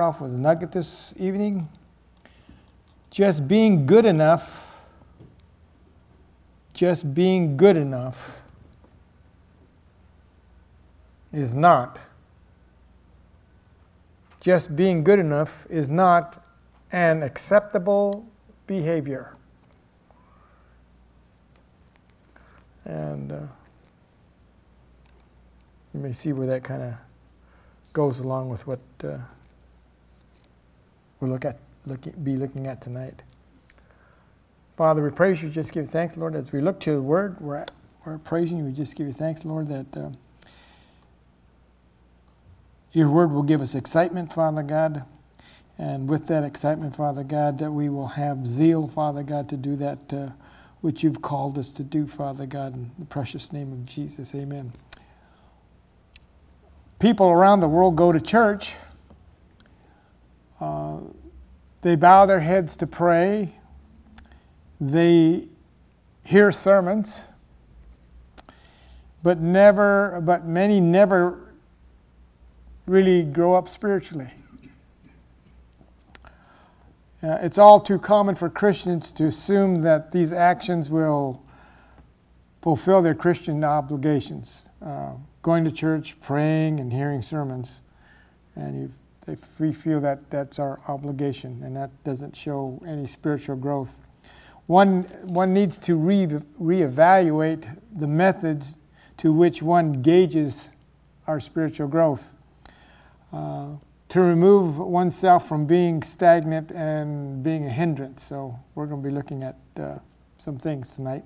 off 0.00 0.20
with 0.20 0.32
a 0.32 0.38
nugget 0.38 0.70
this 0.70 1.12
evening. 1.18 1.68
Just 3.10 3.48
being 3.48 3.84
good 3.84 4.06
enough, 4.06 4.76
just 6.72 7.12
being 7.14 7.56
good 7.56 7.76
enough 7.76 8.44
is 11.32 11.56
not. 11.56 12.00
Just 14.38 14.76
being 14.76 15.02
good 15.02 15.18
enough 15.18 15.66
is 15.68 15.90
not 15.90 16.44
an 16.92 17.24
acceptable 17.24 18.24
behavior. 18.68 19.34
And 22.84 23.32
uh, 23.32 23.40
you 25.92 25.98
may 25.98 26.12
see 26.12 26.32
where 26.32 26.46
that 26.46 26.62
kind 26.62 26.84
of 26.84 26.94
goes 27.92 28.20
along 28.20 28.48
with 28.48 28.64
what. 28.64 28.78
Uh, 29.02 29.18
we'll 31.20 31.30
look 31.30 31.44
at, 31.44 31.58
look, 31.86 32.00
be 32.22 32.36
looking 32.36 32.66
at 32.66 32.80
tonight. 32.80 33.22
Father, 34.76 35.02
we 35.02 35.10
praise 35.10 35.42
you. 35.42 35.48
Just 35.48 35.72
give 35.72 35.88
thanks, 35.90 36.16
Lord, 36.16 36.36
as 36.36 36.52
we 36.52 36.60
look 36.60 36.78
to 36.80 36.92
the 36.92 37.02
Word. 37.02 37.40
We're, 37.40 37.66
we're 38.04 38.18
praising 38.18 38.58
you. 38.58 38.64
We 38.64 38.72
just 38.72 38.94
give 38.94 39.06
you 39.06 39.12
thanks, 39.12 39.44
Lord, 39.44 39.66
that 39.66 39.96
uh, 39.96 40.10
your 42.92 43.10
Word 43.10 43.32
will 43.32 43.42
give 43.42 43.60
us 43.60 43.74
excitement, 43.74 44.32
Father 44.32 44.62
God. 44.62 45.04
And 45.78 46.08
with 46.08 46.26
that 46.28 46.44
excitement, 46.44 46.96
Father 46.96 47.24
God, 47.24 47.58
that 47.58 47.70
we 47.70 47.88
will 47.88 48.08
have 48.08 48.46
zeal, 48.46 48.88
Father 48.88 49.22
God, 49.22 49.48
to 49.48 49.56
do 49.56 49.76
that 49.76 50.12
uh, 50.12 50.28
which 50.80 51.02
you've 51.02 51.22
called 51.22 51.58
us 51.58 51.70
to 51.72 51.84
do, 51.84 52.06
Father 52.06 52.46
God, 52.46 52.74
in 52.74 52.90
the 52.98 53.04
precious 53.04 53.52
name 53.52 53.72
of 53.72 53.84
Jesus. 53.84 54.34
Amen. 54.34 54.72
People 56.98 57.28
around 57.28 57.60
the 57.60 57.68
world 57.68 57.96
go 57.96 58.10
to 58.10 58.20
church 58.20 58.74
uh, 60.60 60.98
they 61.82 61.96
bow 61.96 62.26
their 62.26 62.40
heads 62.40 62.76
to 62.78 62.86
pray. 62.86 63.54
They 64.80 65.48
hear 66.24 66.52
sermons, 66.52 67.28
but 69.22 69.40
never, 69.40 70.20
but 70.22 70.44
many 70.44 70.80
never 70.80 71.52
really 72.86 73.22
grow 73.22 73.54
up 73.54 73.68
spiritually. 73.68 74.30
Uh, 77.20 77.38
it's 77.40 77.58
all 77.58 77.80
too 77.80 77.98
common 77.98 78.34
for 78.34 78.48
Christians 78.48 79.10
to 79.12 79.24
assume 79.24 79.82
that 79.82 80.12
these 80.12 80.32
actions 80.32 80.88
will 80.88 81.42
fulfill 82.62 83.02
their 83.02 83.14
Christian 83.14 83.64
obligations. 83.64 84.64
Uh, 84.80 85.12
going 85.42 85.64
to 85.64 85.72
church, 85.72 86.20
praying, 86.20 86.78
and 86.78 86.92
hearing 86.92 87.22
sermons. 87.22 87.82
And 88.54 88.80
you've 88.80 88.98
if 89.28 89.60
we 89.60 89.72
feel 89.72 90.00
that 90.00 90.30
that's 90.30 90.58
our 90.58 90.80
obligation 90.88 91.62
and 91.62 91.76
that 91.76 91.90
doesn't 92.04 92.34
show 92.34 92.82
any 92.86 93.06
spiritual 93.06 93.56
growth. 93.56 94.00
One, 94.66 95.02
one 95.24 95.54
needs 95.54 95.78
to 95.80 95.96
re, 95.96 96.26
reevaluate 96.60 97.78
the 97.94 98.06
methods 98.06 98.78
to 99.18 99.32
which 99.32 99.62
one 99.62 100.02
gauges 100.02 100.70
our 101.26 101.40
spiritual 101.40 101.88
growth. 101.88 102.34
Uh, 103.32 103.76
to 104.08 104.22
remove 104.22 104.78
oneself 104.78 105.46
from 105.46 105.66
being 105.66 106.02
stagnant 106.02 106.72
and 106.72 107.42
being 107.42 107.66
a 107.66 107.70
hindrance. 107.70 108.22
So, 108.22 108.58
we're 108.74 108.86
going 108.86 109.02
to 109.02 109.08
be 109.08 109.14
looking 109.14 109.42
at 109.42 109.56
uh, 109.78 109.98
some 110.38 110.56
things 110.56 110.92
tonight. 110.94 111.24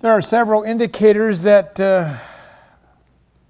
There 0.00 0.12
are 0.12 0.20
several 0.20 0.62
indicators 0.64 1.42
that 1.42 1.80
uh, 1.80 2.14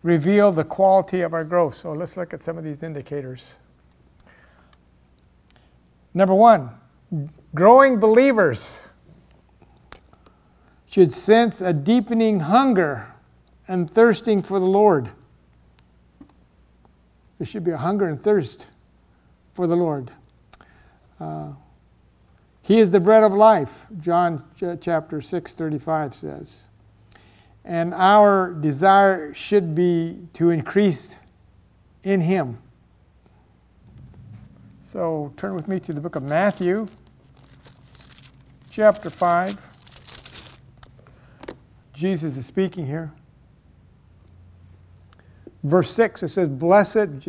reveal 0.06 0.52
the 0.52 0.62
quality 0.62 1.20
of 1.22 1.34
our 1.34 1.42
growth. 1.42 1.74
So 1.74 1.92
let's 1.92 2.16
look 2.16 2.32
at 2.32 2.40
some 2.40 2.56
of 2.56 2.62
these 2.62 2.84
indicators. 2.84 3.56
Number 6.14 6.32
one, 6.32 6.70
growing 7.56 7.98
believers 7.98 8.84
should 10.86 11.12
sense 11.12 11.60
a 11.60 11.72
deepening 11.72 12.38
hunger 12.40 13.14
and 13.66 13.90
thirsting 13.90 14.42
for 14.42 14.60
the 14.60 14.66
Lord. 14.66 15.10
There 17.38 17.46
should 17.46 17.64
be 17.64 17.72
a 17.72 17.76
hunger 17.76 18.06
and 18.06 18.22
thirst 18.22 18.68
for 19.54 19.66
the 19.66 19.76
Lord. 19.76 20.12
Uh, 21.18 21.48
he 22.62 22.78
is 22.78 22.92
the 22.92 23.00
bread 23.00 23.24
of 23.24 23.32
life, 23.32 23.86
John 23.98 24.44
chapter 24.80 25.20
6, 25.20 25.54
35 25.54 26.14
says 26.14 26.68
and 27.66 27.92
our 27.94 28.54
desire 28.54 29.34
should 29.34 29.74
be 29.74 30.20
to 30.34 30.50
increase 30.50 31.18
in 32.04 32.20
Him. 32.20 32.58
So 34.82 35.32
turn 35.36 35.54
with 35.54 35.66
me 35.66 35.80
to 35.80 35.92
the 35.92 36.00
book 36.00 36.14
of 36.14 36.22
Matthew, 36.22 36.86
chapter 38.70 39.10
5. 39.10 39.74
Jesus 41.92 42.36
is 42.36 42.46
speaking 42.46 42.86
here. 42.86 43.12
Verse 45.64 45.90
6, 45.90 46.22
it 46.22 46.28
says, 46.28 46.48
Blessed, 46.48 47.28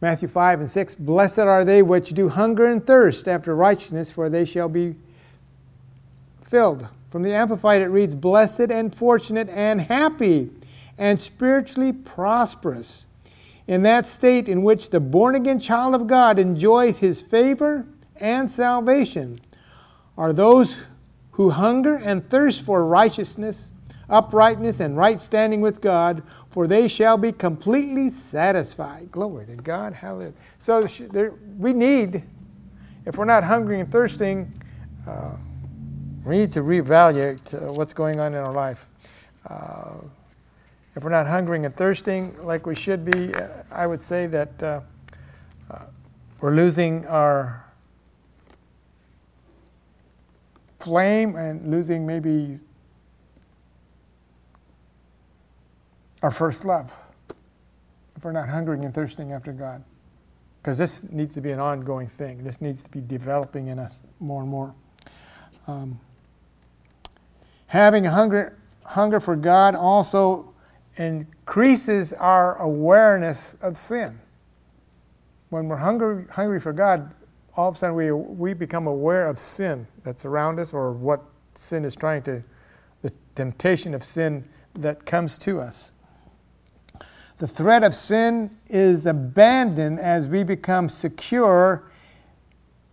Matthew 0.00 0.28
5 0.28 0.60
and 0.60 0.70
6, 0.70 0.94
Blessed 0.94 1.40
are 1.40 1.66
they 1.66 1.82
which 1.82 2.10
do 2.10 2.30
hunger 2.30 2.64
and 2.64 2.84
thirst 2.86 3.28
after 3.28 3.54
righteousness, 3.54 4.10
for 4.10 4.30
they 4.30 4.46
shall 4.46 4.70
be 4.70 4.96
From 6.54 7.22
the 7.22 7.32
Amplified, 7.32 7.82
it 7.82 7.88
reads, 7.88 8.14
Blessed 8.14 8.70
and 8.70 8.94
fortunate 8.94 9.48
and 9.50 9.80
happy 9.80 10.50
and 10.98 11.20
spiritually 11.20 11.92
prosperous 11.92 13.06
in 13.66 13.82
that 13.82 14.06
state 14.06 14.48
in 14.48 14.62
which 14.62 14.90
the 14.90 15.00
born 15.00 15.34
again 15.34 15.58
child 15.58 15.94
of 15.94 16.06
God 16.06 16.38
enjoys 16.38 16.98
his 16.98 17.20
favor 17.20 17.86
and 18.20 18.48
salvation 18.50 19.40
are 20.16 20.32
those 20.32 20.82
who 21.32 21.50
hunger 21.50 21.96
and 21.96 22.28
thirst 22.30 22.62
for 22.62 22.86
righteousness, 22.86 23.72
uprightness, 24.08 24.78
and 24.78 24.96
right 24.96 25.20
standing 25.20 25.60
with 25.60 25.80
God, 25.80 26.22
for 26.50 26.68
they 26.68 26.86
shall 26.86 27.16
be 27.16 27.32
completely 27.32 28.10
satisfied. 28.10 29.10
Glory 29.10 29.46
to 29.46 29.56
God. 29.56 29.92
Hallelujah. 29.92 30.34
So 30.60 30.84
there, 30.84 31.34
we 31.58 31.72
need, 31.72 32.22
if 33.06 33.18
we're 33.18 33.24
not 33.24 33.42
hungry 33.42 33.80
and 33.80 33.90
thirsting, 33.90 34.52
uh, 35.08 35.32
we 36.24 36.38
need 36.38 36.52
to 36.52 36.60
reevaluate 36.60 37.54
uh, 37.54 37.72
what's 37.72 37.92
going 37.92 38.18
on 38.18 38.34
in 38.34 38.40
our 38.40 38.52
life. 38.52 38.86
Uh, 39.46 39.92
if 40.96 41.04
we're 41.04 41.10
not 41.10 41.26
hungering 41.26 41.64
and 41.66 41.74
thirsting 41.74 42.34
like 42.42 42.66
we 42.66 42.74
should 42.74 43.04
be, 43.04 43.34
uh, 43.34 43.48
I 43.70 43.86
would 43.86 44.02
say 44.02 44.26
that 44.26 44.62
uh, 44.62 44.80
uh, 45.70 45.78
we're 46.40 46.54
losing 46.54 47.06
our 47.06 47.64
flame 50.78 51.36
and 51.36 51.70
losing 51.70 52.06
maybe 52.06 52.58
our 56.22 56.30
first 56.30 56.64
love. 56.64 56.96
If 58.16 58.24
we're 58.24 58.32
not 58.32 58.48
hungering 58.48 58.84
and 58.84 58.94
thirsting 58.94 59.32
after 59.32 59.52
God. 59.52 59.84
Because 60.62 60.78
this 60.78 61.02
needs 61.10 61.34
to 61.34 61.42
be 61.42 61.50
an 61.50 61.60
ongoing 61.60 62.06
thing. 62.06 62.42
This 62.42 62.62
needs 62.62 62.82
to 62.82 62.90
be 62.90 63.02
developing 63.02 63.66
in 63.66 63.78
us 63.78 64.02
more 64.20 64.40
and 64.40 64.50
more. 64.50 64.74
Um, 65.66 66.00
Having 67.66 68.04
hunger, 68.04 68.56
hunger 68.84 69.20
for 69.20 69.36
God 69.36 69.74
also 69.74 70.54
increases 70.96 72.12
our 72.12 72.60
awareness 72.60 73.56
of 73.60 73.76
sin. 73.76 74.20
When 75.50 75.68
we're 75.68 75.76
hungry, 75.76 76.26
hungry 76.30 76.60
for 76.60 76.72
God, 76.72 77.12
all 77.56 77.68
of 77.68 77.76
a 77.76 77.78
sudden 77.78 77.96
we, 77.96 78.10
we 78.12 78.54
become 78.54 78.86
aware 78.86 79.28
of 79.28 79.38
sin 79.38 79.86
that's 80.02 80.24
around 80.24 80.58
us 80.58 80.72
or 80.72 80.92
what 80.92 81.22
sin 81.54 81.84
is 81.84 81.94
trying 81.96 82.22
to, 82.22 82.42
the 83.02 83.12
temptation 83.34 83.94
of 83.94 84.02
sin 84.02 84.44
that 84.74 85.04
comes 85.06 85.38
to 85.38 85.60
us. 85.60 85.92
The 87.38 87.46
threat 87.46 87.82
of 87.82 87.94
sin 87.94 88.56
is 88.66 89.06
abandoned 89.06 89.98
as 89.98 90.28
we 90.28 90.44
become 90.44 90.88
secure 90.88 91.90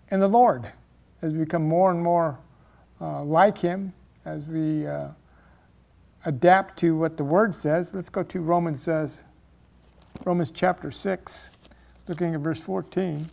in 0.10 0.20
the 0.20 0.28
Lord, 0.28 0.72
as 1.22 1.34
we 1.34 1.40
become 1.40 1.68
more 1.68 1.92
and 1.92 2.02
more 2.02 2.40
uh, 3.00 3.24
like 3.24 3.58
Him, 3.60 3.94
as 4.26 4.46
we 4.46 4.86
uh, 4.86 5.08
adapt 6.26 6.78
to 6.80 6.96
what 6.96 7.18
the 7.18 7.24
Word 7.24 7.56
says. 7.56 7.94
Let's 7.94 8.10
go 8.10 8.24
to 8.24 8.40
Romans, 8.40 8.88
uh, 8.88 9.08
Romans 10.26 10.52
chapter 10.52 10.92
6, 10.92 11.50
looking 12.08 12.36
at 12.36 12.42
verse 12.42 12.60
14. 12.60 13.30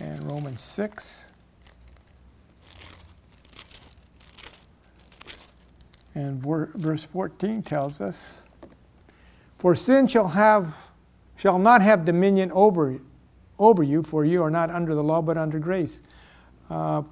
And 0.00 0.30
Romans 0.30 0.60
6. 0.60 1.26
And 6.14 6.42
verse 6.42 7.04
14 7.04 7.62
tells 7.62 8.00
us, 8.00 8.40
For 9.58 9.74
sin 9.74 10.06
shall 10.06 10.28
have 10.28 10.74
shall 11.36 11.58
not 11.58 11.82
have 11.82 12.04
dominion 12.04 12.50
over, 12.52 12.98
over 13.58 13.82
you, 13.82 14.02
for 14.02 14.24
you 14.24 14.42
are 14.42 14.50
not 14.50 14.70
under 14.70 14.94
the 14.94 15.02
law 15.02 15.22
but 15.22 15.36
under 15.36 15.58
grace. 15.58 16.00
Uh, 16.68 17.02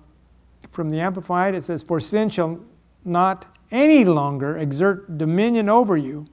from 0.73 0.91
the 0.91 0.99
Amplified, 0.99 1.55
it 1.55 1.65
says, 1.65 1.83
For 1.83 2.01
sin 2.01 2.31
shall 2.31 2.61
not 3.05 3.47
any 3.71 4.05
longer 4.05 4.57
exert 4.57 5.19
dominion 5.19 5.69
over 5.69 5.97
you, 5.97 6.27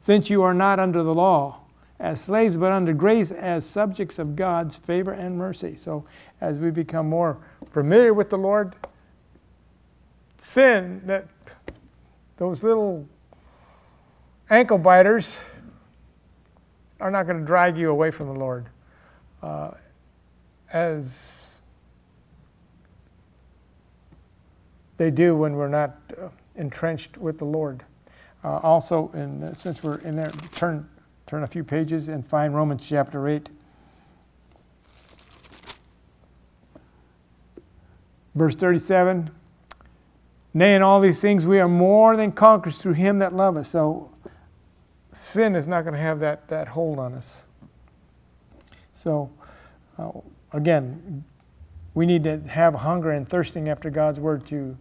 since 0.00 0.28
you 0.28 0.42
are 0.42 0.54
not 0.54 0.78
under 0.78 1.02
the 1.02 1.14
law 1.14 1.60
as 2.00 2.20
slaves, 2.20 2.56
but 2.56 2.72
under 2.72 2.92
grace 2.92 3.30
as 3.30 3.66
subjects 3.66 4.18
of 4.18 4.36
God's 4.36 4.76
favor 4.76 5.12
and 5.12 5.36
mercy. 5.36 5.76
So, 5.76 6.04
as 6.40 6.58
we 6.58 6.70
become 6.70 7.08
more 7.08 7.38
familiar 7.70 8.14
with 8.14 8.30
the 8.30 8.38
Lord, 8.38 8.76
sin, 10.36 11.02
that 11.06 11.26
those 12.36 12.62
little 12.62 13.06
ankle 14.48 14.78
biters 14.78 15.38
are 17.00 17.10
not 17.10 17.26
going 17.26 17.38
to 17.38 17.44
drag 17.44 17.76
you 17.76 17.90
away 17.90 18.10
from 18.10 18.26
the 18.26 18.34
Lord. 18.34 18.66
Uh, 19.42 19.70
as 20.72 21.60
they 24.96 25.10
do 25.10 25.36
when 25.36 25.54
we're 25.54 25.68
not 25.68 25.96
uh, 26.20 26.28
entrenched 26.56 27.16
with 27.16 27.38
the 27.38 27.44
Lord. 27.44 27.84
Uh, 28.44 28.58
also, 28.58 29.10
in, 29.14 29.54
since 29.54 29.82
we're 29.82 29.98
in 29.98 30.16
there, 30.16 30.30
turn, 30.52 30.88
turn 31.26 31.42
a 31.42 31.46
few 31.46 31.64
pages 31.64 32.08
and 32.08 32.26
find 32.26 32.54
Romans 32.54 32.86
chapter 32.86 33.28
8. 33.28 33.48
Verse 38.34 38.54
37 38.54 39.30
Nay, 40.54 40.74
in 40.74 40.82
all 40.82 41.00
these 41.00 41.20
things 41.20 41.46
we 41.46 41.60
are 41.60 41.68
more 41.68 42.16
than 42.16 42.32
conquerors 42.32 42.78
through 42.78 42.94
him 42.94 43.18
that 43.18 43.32
loved 43.32 43.58
us. 43.58 43.68
So, 43.68 44.10
sin 45.18 45.54
is 45.54 45.68
not 45.68 45.82
going 45.82 45.94
to 45.94 46.00
have 46.00 46.20
that, 46.20 46.48
that 46.48 46.68
hold 46.68 46.98
on 46.98 47.14
us. 47.14 47.46
So, 48.92 49.30
uh, 49.98 50.10
again, 50.52 51.24
we 51.94 52.06
need 52.06 52.24
to 52.24 52.38
have 52.48 52.74
hunger 52.74 53.10
and 53.10 53.26
thirsting 53.26 53.68
after 53.68 53.90
God's 53.90 54.20
word 54.20 54.46
to, 54.46 54.76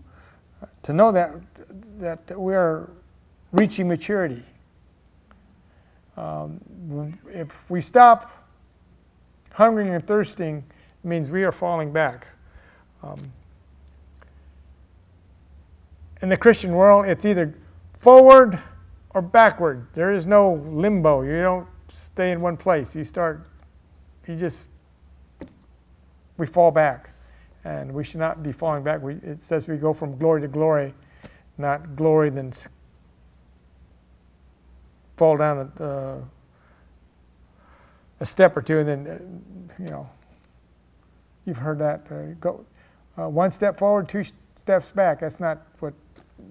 to 0.84 0.94
know 0.94 1.12
that, 1.12 1.34
that 2.00 2.40
we 2.40 2.54
are 2.54 2.90
reaching 3.52 3.88
maturity. 3.88 4.44
Um, 6.16 7.18
if 7.32 7.58
we 7.70 7.82
stop 7.82 8.32
hungering 9.54 9.90
and 9.90 10.06
thirsting, 10.06 10.58
it 11.04 11.08
means 11.08 11.30
we 11.30 11.44
are 11.44 11.52
falling 11.52 11.92
back. 11.92 12.28
Um, 13.04 13.32
in 16.22 16.30
the 16.30 16.38
Christian 16.38 16.74
world, 16.74 17.06
it's 17.06 17.26
either 17.26 17.54
forward 17.94 18.62
or 19.18 19.22
backward. 19.22 19.88
There 19.94 20.14
is 20.14 20.28
no 20.28 20.62
limbo. 20.70 21.24
You 21.24 21.42
don't 21.42 21.68
stay 21.88 22.32
in 22.32 22.40
one 22.40 22.56
place. 22.56 22.96
You 22.96 23.04
start, 23.04 23.50
you 24.28 24.36
just, 24.36 24.70
we 26.38 26.46
fall 26.46 26.70
back. 26.70 27.10
And 27.64 27.92
we 27.92 28.04
should 28.04 28.20
not 28.20 28.44
be 28.44 28.52
falling 28.52 28.84
back. 28.84 29.02
We, 29.02 29.16
it 29.16 29.42
says 29.42 29.68
we 29.68 29.78
go 29.78 29.92
from 29.92 30.20
glory 30.20 30.42
to 30.42 30.48
glory, 30.48 30.94
not 31.58 31.96
glory 31.96 32.30
then 32.30 32.54
fall 35.18 35.36
down 35.36 35.72
a, 35.80 35.84
uh, 35.84 36.22
a 38.20 38.26
step 38.26 38.56
or 38.56 38.62
two 38.62 38.78
and 38.78 38.88
then, 38.88 39.08
uh, 39.08 39.84
you 39.84 39.90
know, 39.90 40.08
you've 41.46 41.58
heard 41.58 41.80
that. 41.80 42.06
Uh, 42.12 42.36
go 42.40 42.64
uh, 43.18 43.28
one 43.28 43.50
step 43.50 43.80
forward, 43.80 44.08
two 44.08 44.24
steps 44.54 44.92
back. 44.92 45.22
That's 45.22 45.40
not 45.40 45.66
what 45.80 45.96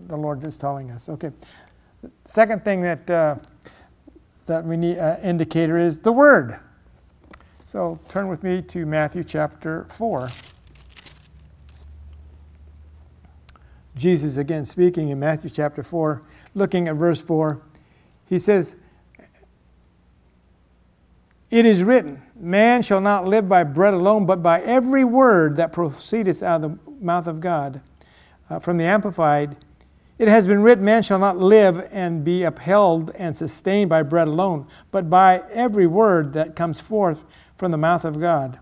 the 0.08 0.16
Lord 0.16 0.42
is 0.42 0.58
telling 0.58 0.90
us. 0.90 1.08
Okay. 1.08 1.30
Second 2.24 2.64
thing 2.64 2.82
that 2.82 3.10
uh, 3.10 3.36
that 4.46 4.64
we 4.64 4.76
need 4.76 4.98
uh, 4.98 5.16
indicator 5.22 5.78
is 5.78 5.98
the 5.98 6.12
word. 6.12 6.58
So 7.64 7.98
turn 8.08 8.28
with 8.28 8.42
me 8.42 8.62
to 8.62 8.86
Matthew 8.86 9.24
chapter 9.24 9.84
four. 9.88 10.28
Jesus 13.96 14.36
again 14.36 14.66
speaking 14.66 15.08
in 15.08 15.18
Matthew 15.18 15.48
chapter 15.48 15.82
4, 15.82 16.20
looking 16.54 16.86
at 16.88 16.96
verse 16.96 17.22
4. 17.22 17.60
He 18.28 18.38
says, 18.38 18.76
It 21.50 21.64
is 21.64 21.82
written, 21.82 22.22
Man 22.38 22.82
shall 22.82 23.00
not 23.00 23.26
live 23.26 23.48
by 23.48 23.64
bread 23.64 23.94
alone, 23.94 24.26
but 24.26 24.42
by 24.42 24.60
every 24.60 25.04
word 25.04 25.56
that 25.56 25.72
proceedeth 25.72 26.42
out 26.42 26.62
of 26.62 26.72
the 26.84 26.90
mouth 27.00 27.26
of 27.26 27.40
God. 27.40 27.80
Uh, 28.50 28.58
from 28.58 28.76
the 28.76 28.84
Amplified, 28.84 29.56
it 30.18 30.28
has 30.28 30.46
been 30.46 30.62
written, 30.62 30.84
Man 30.84 31.02
shall 31.02 31.18
not 31.18 31.36
live 31.36 31.88
and 31.90 32.24
be 32.24 32.42
upheld 32.44 33.10
and 33.16 33.36
sustained 33.36 33.90
by 33.90 34.02
bread 34.02 34.28
alone, 34.28 34.66
but 34.90 35.10
by 35.10 35.42
every 35.50 35.86
word 35.86 36.32
that 36.32 36.56
comes 36.56 36.80
forth 36.80 37.24
from 37.56 37.70
the 37.70 37.78
mouth 37.78 38.04
of 38.04 38.20
God. 38.20 38.58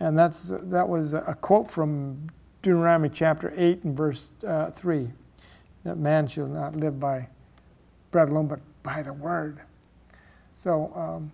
And 0.00 0.18
that's, 0.18 0.52
that 0.52 0.88
was 0.88 1.14
a 1.14 1.36
quote 1.40 1.70
from 1.70 2.28
Deuteronomy 2.62 3.08
chapter 3.08 3.52
8 3.56 3.84
and 3.84 3.96
verse 3.96 4.30
uh, 4.46 4.70
3 4.70 5.10
that 5.84 5.98
man 5.98 6.26
shall 6.26 6.48
not 6.48 6.74
live 6.74 6.98
by 6.98 7.28
bread 8.10 8.28
alone, 8.28 8.48
but 8.48 8.58
by 8.82 9.02
the 9.02 9.12
word. 9.12 9.60
So, 10.56 10.92
um, 10.96 11.32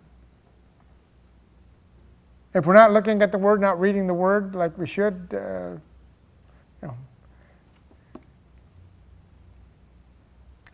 if 2.53 2.67
we're 2.67 2.75
not 2.75 2.93
looking 2.93 3.23
at 3.23 3.33
the 3.33 3.39
word, 3.39 3.63
not 3.63 3.81
reading 3.81 4.07
the 4.07 4.15
word 4.15 4.55
like 4.55 4.77
we 4.77 4.87
should, 4.87 5.29
uh, 5.33 5.79
you 6.83 6.89
know, 6.89 6.97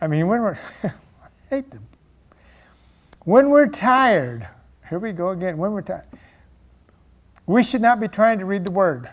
I 0.01 0.07
mean, 0.07 0.27
when 0.27 0.41
we're, 0.43 0.59
hate 1.51 1.71
them. 1.71 1.87
When 3.25 3.51
we're 3.51 3.69
tired, 3.69 4.49
here 4.89 4.99
we 4.99 5.13
go 5.13 5.31
again, 5.31 5.59
when 5.59 5.73
we're 5.73 5.83
tired, 5.83 6.07
we 7.47 7.65
should 7.65 7.83
not 7.83 8.01
be 8.01 8.09
trying 8.09 8.39
to 8.39 8.45
read 8.45 8.65
the 8.65 8.71
Word. 8.71 9.11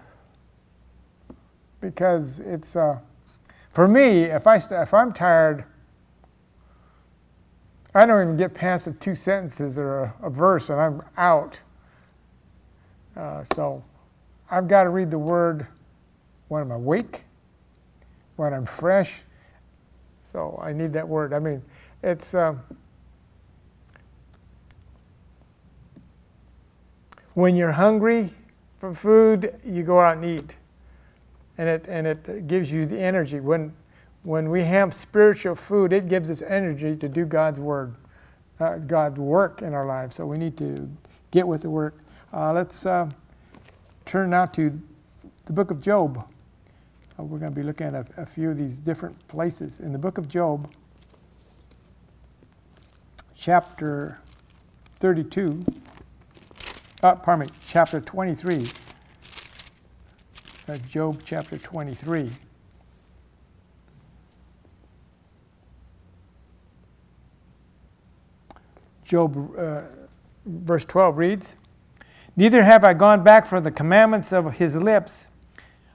Because 1.81 2.39
it's, 2.39 2.75
uh, 2.75 2.99
for 3.71 3.87
me, 3.87 4.23
if, 4.23 4.47
I 4.47 4.59
st- 4.59 4.81
if 4.81 4.93
I'm 4.93 5.11
tired, 5.11 5.65
I 7.93 8.05
don't 8.05 8.21
even 8.21 8.37
get 8.37 8.53
past 8.53 8.85
the 8.85 8.91
two 8.93 9.15
sentences 9.15 9.77
or 9.77 9.99
a, 9.99 10.15
a 10.23 10.29
verse 10.29 10.69
and 10.69 10.79
I'm 10.79 11.01
out. 11.17 11.61
Uh, 13.15 13.43
so 13.53 13.83
I've 14.51 14.67
got 14.67 14.83
to 14.83 14.89
read 14.89 15.09
the 15.11 15.17
Word 15.17 15.67
when 16.47 16.61
I'm 16.61 16.71
awake, 16.71 17.23
when 18.35 18.53
I'm 18.53 18.65
fresh, 18.65 19.23
so 20.25 20.59
I 20.61 20.73
need 20.73 20.91
that 20.93 21.07
word. 21.07 21.33
I 21.33 21.39
mean, 21.39 21.61
it's. 22.03 22.33
Um, 22.33 22.61
when 27.35 27.55
you're 27.55 27.73
hungry 27.73 28.29
for 28.79 28.93
food, 28.93 29.53
you 29.63 29.83
go 29.83 29.99
out 29.99 30.17
and 30.17 30.25
eat. 30.25 30.57
And 31.57 31.69
it, 31.69 31.85
and 31.87 32.07
it 32.07 32.47
gives 32.47 32.71
you 32.71 32.85
the 32.85 32.99
energy. 32.99 33.39
When, 33.39 33.73
when 34.23 34.49
we 34.49 34.63
have 34.63 34.93
spiritual 34.93 35.55
food, 35.55 35.93
it 35.93 36.09
gives 36.09 36.31
us 36.31 36.41
energy 36.41 36.95
to 36.95 37.07
do 37.07 37.25
God's 37.25 37.59
word, 37.59 37.95
uh, 38.59 38.77
God's 38.77 39.19
work 39.19 39.61
in 39.61 39.73
our 39.73 39.85
lives. 39.85 40.15
So 40.15 40.25
we 40.25 40.37
need 40.37 40.57
to 40.57 40.89
get 41.31 41.47
with 41.47 41.61
the 41.61 41.69
work. 41.69 41.95
Uh, 42.33 42.51
let's 42.51 42.85
uh, 42.85 43.09
turn 44.05 44.29
now 44.31 44.45
to 44.47 44.81
the 45.45 45.53
book 45.53 45.71
of 45.71 45.79
Job. 45.81 46.27
Uh, 47.17 47.23
we're 47.23 47.39
going 47.39 47.51
to 47.51 47.55
be 47.55 47.63
looking 47.63 47.87
at 47.87 47.93
a, 47.93 48.05
a 48.17 48.25
few 48.25 48.49
of 48.49 48.57
these 48.57 48.79
different 48.79 49.27
places. 49.27 49.79
In 49.79 49.93
the 49.93 49.97
book 49.97 50.17
of 50.17 50.27
Job, 50.27 50.69
chapter 53.33 54.19
32, 54.99 55.63
uh, 57.03 57.15
pardon 57.15 57.47
me, 57.47 57.53
chapter 57.65 58.01
23. 58.01 58.69
Uh, 60.67 60.77
Job 60.77 61.21
chapter 61.23 61.57
23. 61.57 62.31
Job, 69.05 69.55
uh, 69.57 69.83
verse 70.45 70.83
12 70.83 71.17
reads, 71.17 71.55
Neither 72.35 72.63
have 72.63 72.83
I 72.83 72.93
gone 72.93 73.23
back 73.23 73.45
from 73.45 73.63
the 73.63 73.71
commandments 73.71 74.33
of 74.33 74.55
his 74.55 74.75
lips. 74.75 75.27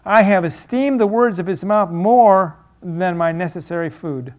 I 0.04 0.23
have 0.23 0.45
esteemed 0.45 0.99
the 0.99 1.07
words 1.07 1.38
of 1.38 1.47
his 1.47 1.64
mouth 1.64 1.90
more 1.90 2.57
than 2.83 3.16
my 3.16 3.33
necessary 3.33 3.90
food. 3.90 4.33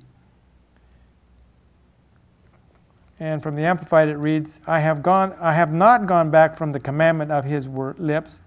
And 3.19 3.43
from 3.43 3.55
the 3.55 3.61
Amplified 3.61 4.09
it 4.09 4.17
reads, 4.17 4.59
I 4.65 4.79
have, 4.79 5.03
gone, 5.03 5.35
I 5.39 5.53
have 5.53 5.73
not 5.73 6.07
gone 6.07 6.31
back 6.31 6.57
from 6.57 6.71
the 6.71 6.79
commandment 6.79 7.31
of 7.31 7.45
his 7.45 7.67
lips. 7.67 8.41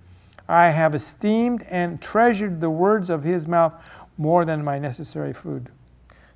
I 0.49 0.71
have 0.71 0.97
esteemed 0.97 1.62
and 1.71 2.02
treasured 2.02 2.61
the 2.61 2.68
words 2.68 3.09
of 3.09 3.23
his 3.23 3.47
mouth 3.47 3.75
more 4.18 4.44
than 4.44 4.64
my 4.64 4.80
necessary 4.80 5.33
food. 5.33 5.68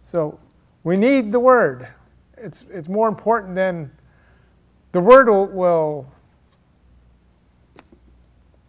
So 0.02 0.38
we 0.85 0.97
need 0.97 1.32
the 1.32 1.40
word. 1.40 1.88
It's, 2.37 2.64
it's 2.70 2.88
more 2.88 3.08
important 3.08 3.56
than 3.56 3.90
the 4.92 5.00
word 5.00 5.28
will, 5.28 5.47
will 5.47 6.06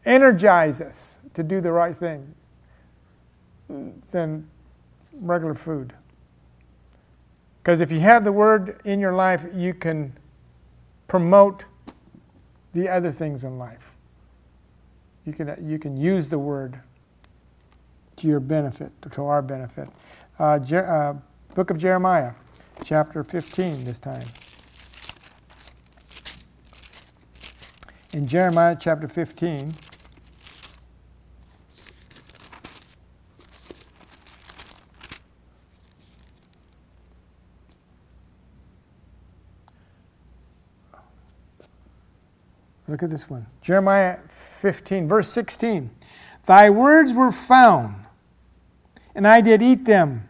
energize 0.03 0.81
us 0.81 1.18
to 1.33 1.43
do 1.43 1.61
the 1.61 1.71
right 1.71 1.95
thing 1.95 2.33
than 4.11 4.47
regular 5.13 5.53
food. 5.53 5.93
Because 7.61 7.81
if 7.81 7.91
you 7.91 7.99
have 7.99 8.23
the 8.23 8.31
word 8.31 8.81
in 8.85 8.99
your 8.99 9.13
life, 9.13 9.45
you 9.53 9.73
can 9.73 10.13
promote 11.07 11.65
the 12.73 12.89
other 12.89 13.11
things 13.11 13.43
in 13.43 13.57
life. 13.57 13.95
You 15.25 15.33
can, 15.33 15.69
you 15.69 15.77
can 15.77 15.97
use 15.97 16.29
the 16.29 16.39
word 16.39 16.79
to 18.17 18.27
your 18.27 18.39
benefit, 18.39 18.91
to 19.11 19.25
our 19.25 19.41
benefit. 19.41 19.89
Uh, 20.37 20.59
Jer- 20.59 20.87
uh, 20.87 21.15
Book 21.55 21.69
of 21.69 21.77
Jeremiah, 21.77 22.33
chapter 22.83 23.23
15, 23.23 23.83
this 23.83 23.99
time. 23.99 24.23
In 28.13 28.27
Jeremiah 28.27 28.75
chapter 28.79 29.07
15, 29.07 29.73
Look 42.89 43.03
at 43.03 43.11
this 43.11 43.29
one. 43.29 43.45
Jeremiah 43.61 44.17
15, 44.29 45.07
verse 45.07 45.31
16. 45.31 45.91
Thy 46.45 46.71
words 46.71 47.13
were 47.13 47.31
found, 47.31 48.05
and 49.13 49.27
I 49.27 49.41
did 49.41 49.61
eat 49.61 49.85
them. 49.85 50.27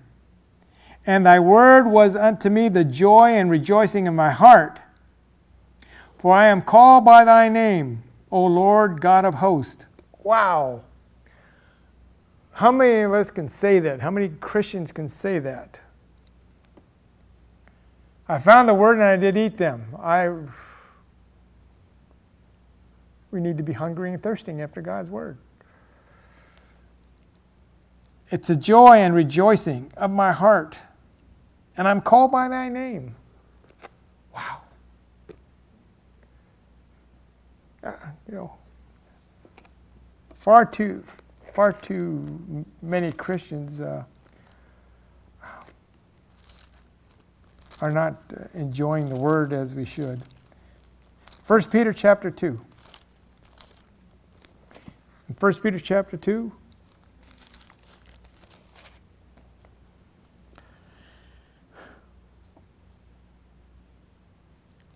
And 1.06 1.26
thy 1.26 1.40
word 1.40 1.88
was 1.88 2.18
unto 2.18 2.50
me 2.50 2.68
the 2.68 2.84
joy 2.84 3.30
and 3.30 3.50
rejoicing 3.50 4.10
of 4.10 4.14
my 4.14 4.32
heart. 4.32 4.82
For 6.18 6.36
I 6.36 6.48
am 6.48 6.62
called 6.62 7.06
by 7.06 7.24
thy 7.24 7.48
name, 7.48 8.04
O 8.30 8.46
Lord 8.46 9.00
God 9.00 9.24
of 9.24 9.36
hosts. 9.36 9.86
Wow. 10.22 10.84
How 12.52 12.74
many 12.74 13.04
of 13.04 13.14
us 13.14 13.32
can 13.32 13.48
say 13.48 13.80
that? 13.80 14.02
How 14.02 14.12
many 14.12 14.28
Christians 14.28 14.92
can 14.92 15.08
say 15.08 15.40
that? 15.40 15.80
I 18.28 18.38
found 18.38 18.68
the 18.68 18.74
word 18.74 18.96
and 18.96 19.04
I 19.04 19.16
did 19.16 19.38
eat 19.38 19.58
them. 19.58 19.96
I 19.98 20.30
we 23.32 23.40
need 23.40 23.58
to 23.58 23.64
be 23.64 23.74
hungry 23.74 24.14
and 24.14 24.22
thirsting 24.22 24.62
after 24.62 24.82
God's 24.82 25.12
word. 25.12 25.38
It's 28.32 28.50
a 28.50 28.56
joy 28.56 28.98
and 28.98 29.14
rejoicing 29.14 29.92
of 29.98 30.12
my 30.12 30.32
heart, 30.32 30.78
and 31.78 31.88
I'm 31.88 32.02
called 32.02 32.32
by 32.32 32.48
thy 32.48 32.70
name. 32.70 33.16
Wow. 34.36 34.62
Uh, 37.84 37.92
you 38.28 38.36
know, 38.36 38.56
far 40.34 40.66
too, 40.66 41.04
far 41.54 41.74
too 41.74 42.66
many 42.82 43.12
Christians 43.12 43.82
uh, 43.82 44.04
are 47.82 47.92
not 47.92 48.22
enjoying 48.54 49.08
the 49.08 49.16
word 49.16 49.54
as 49.54 49.74
we 49.74 49.86
should. 49.86 50.22
1 51.48 51.64
Peter 51.72 51.94
chapter 51.94 52.30
2. 52.30 52.60
In 55.42 55.48
1 55.48 55.54
Peter 55.62 55.80
chapter 55.80 56.18
2, 56.18 56.52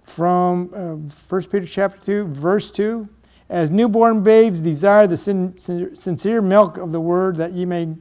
from 0.04 0.70
uh, 0.74 1.14
1 1.30 1.44
Peter 1.44 1.66
chapter 1.66 1.98
2, 2.06 2.26
verse 2.26 2.72
2, 2.72 3.08
as 3.50 3.72
newborn 3.72 4.22
babes 4.22 4.60
desire 4.60 5.08
the 5.08 5.16
sin, 5.16 5.58
sincere 5.58 6.42
milk 6.42 6.76
of 6.76 6.92
the 6.92 7.00
word 7.00 7.38
that 7.38 7.54
ye 7.54 7.64
may 7.64 7.96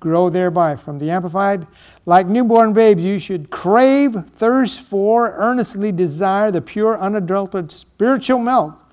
grow 0.00 0.30
thereby. 0.30 0.76
From 0.76 0.98
the 0.98 1.10
Amplified, 1.10 1.66
like 2.06 2.26
newborn 2.26 2.72
babes, 2.72 3.04
you 3.04 3.18
should 3.18 3.50
crave, 3.50 4.16
thirst 4.36 4.80
for, 4.80 5.32
earnestly 5.36 5.92
desire 5.92 6.50
the 6.50 6.62
pure, 6.62 6.98
unadulterated 6.98 7.70
spiritual 7.70 8.38
milk 8.38 8.85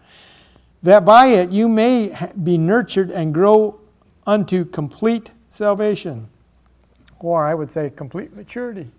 that 0.83 1.05
by 1.05 1.27
it 1.27 1.49
you 1.49 1.67
may 1.67 2.15
be 2.43 2.57
nurtured 2.57 3.09
and 3.09 3.33
grow 3.33 3.79
unto 4.27 4.65
complete 4.65 5.31
salvation. 5.49 6.27
Or 7.19 7.47
I 7.47 7.55
would 7.55 7.71
say 7.71 7.89
complete 7.89 8.35
maturity. 8.35 8.91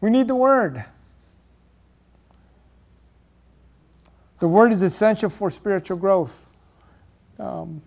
We 0.00 0.10
need 0.10 0.26
the 0.26 0.34
Word. 0.34 0.84
The 4.40 4.48
Word 4.48 4.72
is 4.72 4.82
essential 4.82 5.30
for 5.30 5.50
spiritual 5.50 5.98
growth. 5.98 6.46
Um, 7.38 7.82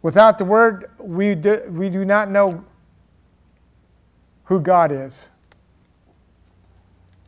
without 0.00 0.38
the 0.38 0.44
Word, 0.44 0.90
we 0.98 1.34
do, 1.34 1.62
we 1.70 1.90
do 1.90 2.04
not 2.04 2.30
know 2.30 2.64
who 4.44 4.60
God 4.60 4.92
is. 4.92 5.30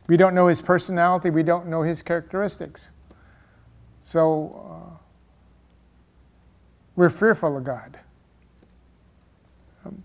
We 0.07 0.17
don't 0.17 0.35
know 0.35 0.47
His 0.47 0.61
personality, 0.61 1.31
we 1.31 1.43
don't 1.43 1.67
know 1.67 1.81
His 1.81 2.01
characteristics. 2.01 2.91
So 4.05 4.61
uh, 4.69 4.97
we're 6.95 7.09
fearful 7.09 7.57
of 7.57 7.63
God. 7.63 7.97
Um, 9.83 10.03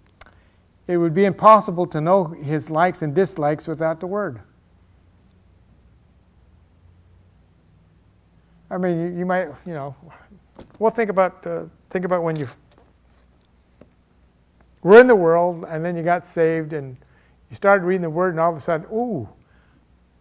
it 0.88 0.96
would 0.96 1.12
be 1.12 1.26
impossible 1.26 1.86
to 1.88 2.00
know 2.00 2.24
his 2.24 2.70
likes 2.70 3.02
and 3.02 3.14
dislikes 3.14 3.68
without 3.68 4.00
the 4.00 4.06
Word. 4.06 4.40
I 8.70 8.78
mean, 8.78 8.98
you, 8.98 9.18
you 9.18 9.26
might, 9.26 9.48
you 9.66 9.74
know, 9.74 9.94
well, 10.78 10.90
think 10.90 11.10
about 11.10 11.46
uh, 11.46 11.64
think 11.90 12.06
about 12.06 12.22
when 12.22 12.36
you 12.36 12.48
were 14.80 14.98
in 14.98 15.08
the 15.08 15.16
world 15.16 15.66
and 15.68 15.84
then 15.84 15.94
you 15.94 16.02
got 16.02 16.26
saved 16.26 16.72
and 16.72 16.96
you 17.50 17.54
started 17.54 17.84
reading 17.84 18.00
the 18.00 18.08
Word 18.08 18.30
and 18.30 18.40
all 18.40 18.50
of 18.50 18.56
a 18.56 18.60
sudden, 18.60 18.86
ooh, 18.90 19.28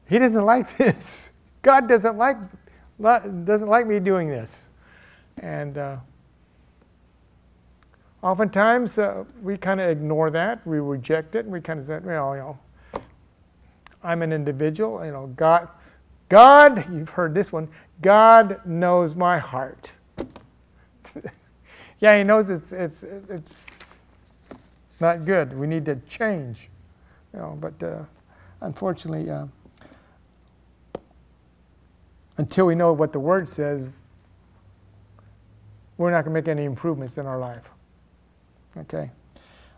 he 0.09 0.19
doesn't 0.19 0.45
like 0.45 0.75
this. 0.77 1.31
God 1.61 1.87
doesn't 1.87 2.17
like 2.17 2.35
doesn't 3.01 3.69
like 3.69 3.87
me 3.87 3.99
doing 3.99 4.29
this. 4.29 4.69
And 5.41 5.77
uh, 5.77 5.97
oftentimes 8.21 8.97
uh, 8.97 9.23
we 9.41 9.57
kind 9.57 9.79
of 9.79 9.89
ignore 9.89 10.29
that, 10.31 10.65
we 10.67 10.79
reject 10.79 11.35
it, 11.35 11.45
and 11.45 11.53
we 11.53 11.61
kind 11.61 11.79
of 11.79 11.87
say, 11.87 11.99
well, 11.99 12.35
you 12.35 12.41
know, 12.41 12.59
I'm 14.03 14.21
an 14.21 14.31
individual, 14.31 15.03
you 15.05 15.11
know, 15.11 15.27
God, 15.35 15.69
God, 16.29 16.93
you've 16.93 17.09
heard 17.09 17.33
this 17.33 17.51
one, 17.51 17.69
God 18.01 18.61
knows 18.65 19.15
my 19.15 19.39
heart. 19.39 19.93
yeah, 21.99 22.17
He 22.17 22.23
knows 22.23 22.49
it's, 22.49 22.71
it's, 22.71 23.03
it's 23.29 23.79
not 24.99 25.25
good. 25.25 25.57
We 25.57 25.67
need 25.67 25.85
to 25.85 25.95
change, 26.07 26.69
you 27.33 27.39
know, 27.39 27.57
but 27.59 27.81
uh, 27.81 28.03
unfortunately, 28.61 29.29
uh, 29.29 29.45
until 32.39 32.65
we 32.65 32.73
know 32.73 32.93
what 32.93 33.11
the 33.11 33.19
Word 33.19 33.49
says, 33.49 33.85
we're 35.97 36.09
not 36.09 36.23
going 36.23 36.33
to 36.33 36.41
make 36.41 36.47
any 36.47 36.63
improvements 36.63 37.17
in 37.17 37.25
our 37.25 37.37
life. 37.37 37.69
Okay? 38.77 39.11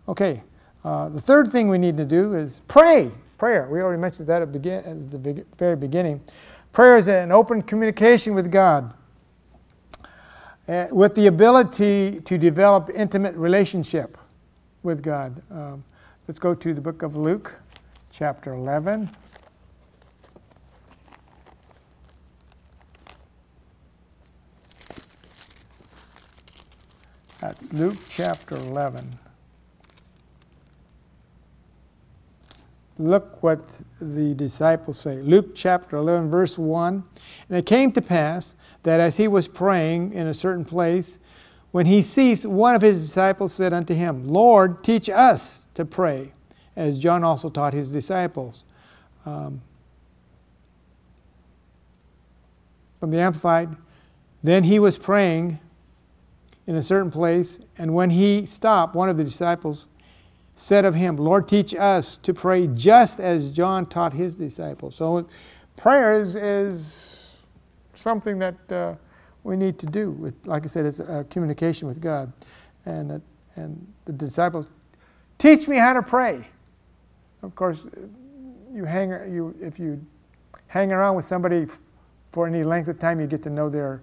Okay. 0.08 0.44
Uh, 0.86 1.10
the 1.10 1.20
third 1.20 1.48
thing 1.48 1.70
we 1.70 1.80
need 1.80 1.98
to 1.98 2.06
do 2.06 2.36
is 2.36 2.62
pray. 2.68 3.12
Prayer. 3.39 3.68
We 3.68 3.82
already 3.82 4.00
mentioned 4.00 4.27
that 4.27 4.44
at, 4.44 4.51
begin, 4.51 4.86
at 4.86 5.24
the 5.24 5.44
very 5.58 5.75
beginning. 5.75 6.22
Prayer 6.72 6.98
is 6.98 7.08
an 7.08 7.32
open 7.32 7.63
communication 7.63 8.36
with 8.36 8.51
God 8.51 8.94
uh, 10.68 10.88
with 10.91 11.15
the 11.15 11.25
ability 11.25 12.22
to 12.22 12.38
develop 12.38 12.91
intimate 12.94 13.36
relationship 13.36 14.20
with 14.84 15.01
God. 15.01 15.41
Um, 15.50 15.84
let's 16.27 16.38
go 16.38 16.53
to 16.53 16.74
the 16.75 16.82
book 16.82 17.01
of 17.01 17.15
Luke, 17.15 17.60
chapter 18.12 18.53
11. 18.53 19.10
That's 27.41 27.74
Luke 27.74 27.98
chapter 28.07 28.53
11. 28.53 29.17
Look 33.00 33.41
what 33.41 33.81
the 34.00 34.36
disciples 34.36 35.00
say. 35.00 35.24
Luke 35.24 35.55
chapter 35.55 35.98
11, 35.98 36.29
verse 36.29 36.55
1. 36.60 37.03
And 37.50 37.57
it 37.57 37.65
came 37.65 37.91
to 37.93 38.01
pass 38.01 38.53
that 38.83 39.00
as 39.00 39.17
he 39.17 39.27
was 39.27 39.48
praying 39.48 40.13
in 40.13 40.27
a 40.27 40.36
certain 40.36 40.63
place, 40.63 41.17
when 41.71 41.88
he 41.88 42.03
ceased, 42.03 42.45
one 42.45 42.75
of 42.75 42.83
his 42.83 43.07
disciples 43.07 43.51
said 43.51 43.74
unto 43.74 43.95
him, 43.95 44.27
Lord, 44.27 44.83
teach 44.83 45.10
us 45.10 45.62
to 45.74 45.83
pray, 45.83 46.31
as 46.75 47.00
John 47.00 47.24
also 47.24 47.50
taught 47.50 47.74
his 47.74 47.89
disciples. 47.89 48.65
Um, 49.25 49.60
from 53.00 53.10
the 53.10 53.19
Amplified, 53.19 53.75
then 54.43 54.63
he 54.63 54.77
was 54.77 54.95
praying 54.95 55.57
in 56.68 56.75
a 56.75 56.82
certain 56.84 57.12
place, 57.12 57.60
and 57.77 57.94
when 57.94 58.10
he 58.10 58.46
stopped, 58.46 58.96
one 58.96 59.10
of 59.10 59.18
the 59.18 59.24
disciples 59.24 59.88
said 60.56 60.86
of 60.86 60.94
him, 60.94 61.18
Lord, 61.18 61.48
teach 61.48 61.74
us 61.74 62.18
to 62.18 62.34
pray 62.34 62.68
just 62.68 63.20
as 63.20 63.50
John 63.50 63.86
taught 63.88 64.13
his 64.13 64.36
disciples. 64.36 64.96
So 64.96 65.27
prayer 65.75 66.20
is, 66.20 66.36
is 66.36 67.32
something 67.96 68.38
that 68.39 68.72
uh, 68.72 68.94
we 69.44 69.58
need 69.58 69.80
to 69.80 69.88
do. 69.88 70.34
Like 70.46 70.63
I 70.63 70.68
said, 70.68 70.86
it's 70.86 71.00
a 71.00 71.25
communication 71.30 71.88
with 71.88 72.00
God. 72.00 72.32
And, 72.86 73.12
uh, 73.12 73.20
and 73.56 73.94
the 74.06 74.13
disciples, 74.13 74.68
teach 75.39 75.68
me 75.68 75.77
how 75.77 75.94
to 75.94 76.03
pray. 76.03 76.48
Of 77.41 77.56
course, 77.56 77.88
you 78.72 78.86
hang, 78.86 79.10
you, 79.34 79.56
if 79.60 79.80
you 79.80 80.00
hang 80.68 80.91
around 80.91 81.15
with 81.15 81.25
somebody 81.25 81.65
for 82.32 82.48
any 82.48 82.63
length 82.63 82.88
of 82.88 83.00
time, 83.00 83.20
you 83.20 83.27
get 83.27 83.41
to 83.44 83.50
know 83.50 83.68
their 83.68 84.01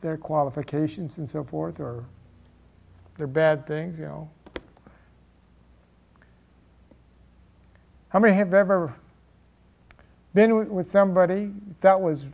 their 0.00 0.16
qualifications 0.16 1.18
and 1.18 1.28
so 1.28 1.44
forth, 1.44 1.80
or 1.80 2.04
they're 3.16 3.26
bad 3.26 3.66
things, 3.66 3.98
you 3.98 4.06
know. 4.06 4.30
How 8.08 8.18
many 8.18 8.34
have 8.34 8.54
ever 8.54 8.94
been 10.34 10.72
with 10.72 10.86
somebody 10.86 11.52
that 11.80 12.00
was 12.00 12.26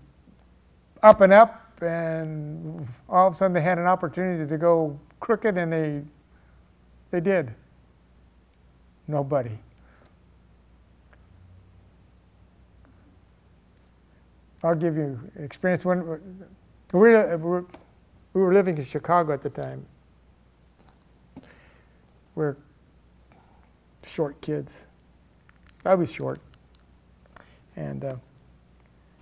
up 1.03 1.21
and 1.21 1.33
up, 1.33 1.83
and 1.83 2.89
all 3.09 3.29
of 3.29 3.35
a 3.35 3.37
sudden 3.37 3.53
they 3.53 3.61
had 3.61 3.79
an 3.79 3.87
opportunity 3.87 4.49
to 4.49 4.59
go 4.59 4.99
crooked, 5.21 5.59
and 5.59 5.73
they 5.73 6.03
they 7.11 7.21
did. 7.21 7.55
Nobody. 9.07 9.59
I'll 14.63 14.75
give 14.75 14.97
you 14.97 15.21
experience 15.39 15.85
when 15.85 16.21
we 16.93 16.99
were, 16.99 17.67
we 18.33 18.41
were 18.41 18.53
living 18.53 18.77
in 18.79 18.85
Chicago 18.85 19.33
at 19.33 19.43
the 19.43 19.51
time. 19.51 19.85
We're 22.35 22.57
short 24.05 24.41
kids. 24.41 24.87
I 25.85 25.95
was 25.95 26.13
short, 26.13 26.41
and 27.77 28.05
uh, 28.05 28.17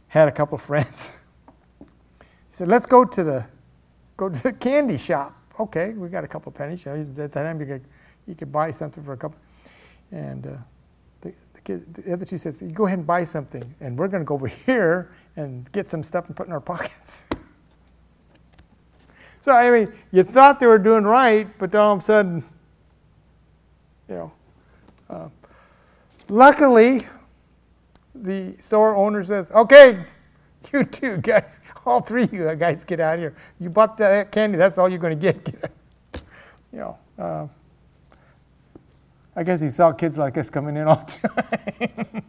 had 0.08 0.28
a 0.28 0.32
couple 0.32 0.58
friends. 0.70 1.20
he 2.18 2.26
said, 2.50 2.68
"Let's 2.68 2.86
go 2.86 3.04
to 3.04 3.24
the 3.24 3.46
go 4.16 4.28
to 4.28 4.42
the 4.42 4.52
candy 4.52 4.98
shop." 4.98 5.36
Okay, 5.60 5.92
we 5.92 6.08
got 6.08 6.24
a 6.24 6.28
couple 6.28 6.50
pennies. 6.52 6.86
At 6.86 7.14
that 7.16 7.32
time, 7.32 7.60
you 7.60 7.66
could 7.66 7.84
you 8.26 8.34
could 8.34 8.50
buy 8.50 8.70
something 8.70 9.02
for 9.04 9.12
a 9.12 9.16
couple, 9.16 9.38
and. 10.10 10.46
Uh, 10.46 10.50
the 11.64 12.12
other 12.12 12.26
two 12.26 12.36
says, 12.36 12.60
"You 12.60 12.68
go 12.68 12.84
ahead 12.84 12.98
and 12.98 13.06
buy 13.06 13.24
something, 13.24 13.74
and 13.80 13.96
we're 13.96 14.08
going 14.08 14.20
to 14.20 14.26
go 14.26 14.34
over 14.34 14.48
here 14.66 15.10
and 15.36 15.70
get 15.72 15.88
some 15.88 16.02
stuff 16.02 16.26
and 16.26 16.36
put 16.36 16.46
in 16.46 16.52
our 16.52 16.60
pockets." 16.60 17.24
So 19.44 19.52
I 19.52 19.70
mean, 19.70 19.92
you 20.10 20.22
thought 20.22 20.58
they 20.58 20.66
were 20.66 20.78
doing 20.78 21.04
right, 21.04 21.46
but 21.58 21.74
all 21.74 21.92
of 21.92 21.98
a 21.98 22.00
sudden, 22.00 22.42
you 24.08 24.14
know. 24.14 24.32
Uh, 25.10 25.28
luckily, 26.30 27.06
the 28.14 28.54
store 28.58 28.96
owner 28.96 29.22
says, 29.22 29.50
"Okay, 29.50 30.02
you 30.72 30.84
two 30.84 31.18
guys, 31.18 31.60
all 31.84 32.00
three 32.00 32.22
of 32.22 32.32
you 32.32 32.54
guys, 32.54 32.84
get 32.84 33.00
out 33.00 33.16
of 33.16 33.20
here. 33.20 33.34
You 33.60 33.68
bought 33.68 33.98
that 33.98 34.32
candy. 34.32 34.56
That's 34.56 34.78
all 34.78 34.88
you're 34.88 34.98
going 34.98 35.20
to 35.20 35.32
get." 35.32 35.46
you 36.72 36.78
know. 36.78 36.98
Uh, 37.18 37.46
I 39.36 39.42
guess 39.42 39.60
he 39.60 39.68
saw 39.68 39.92
kids 39.92 40.16
like 40.16 40.38
us 40.38 40.48
coming 40.48 40.74
in 40.78 40.88
all 40.88 41.04
the 41.04 41.28
time. 41.28 42.22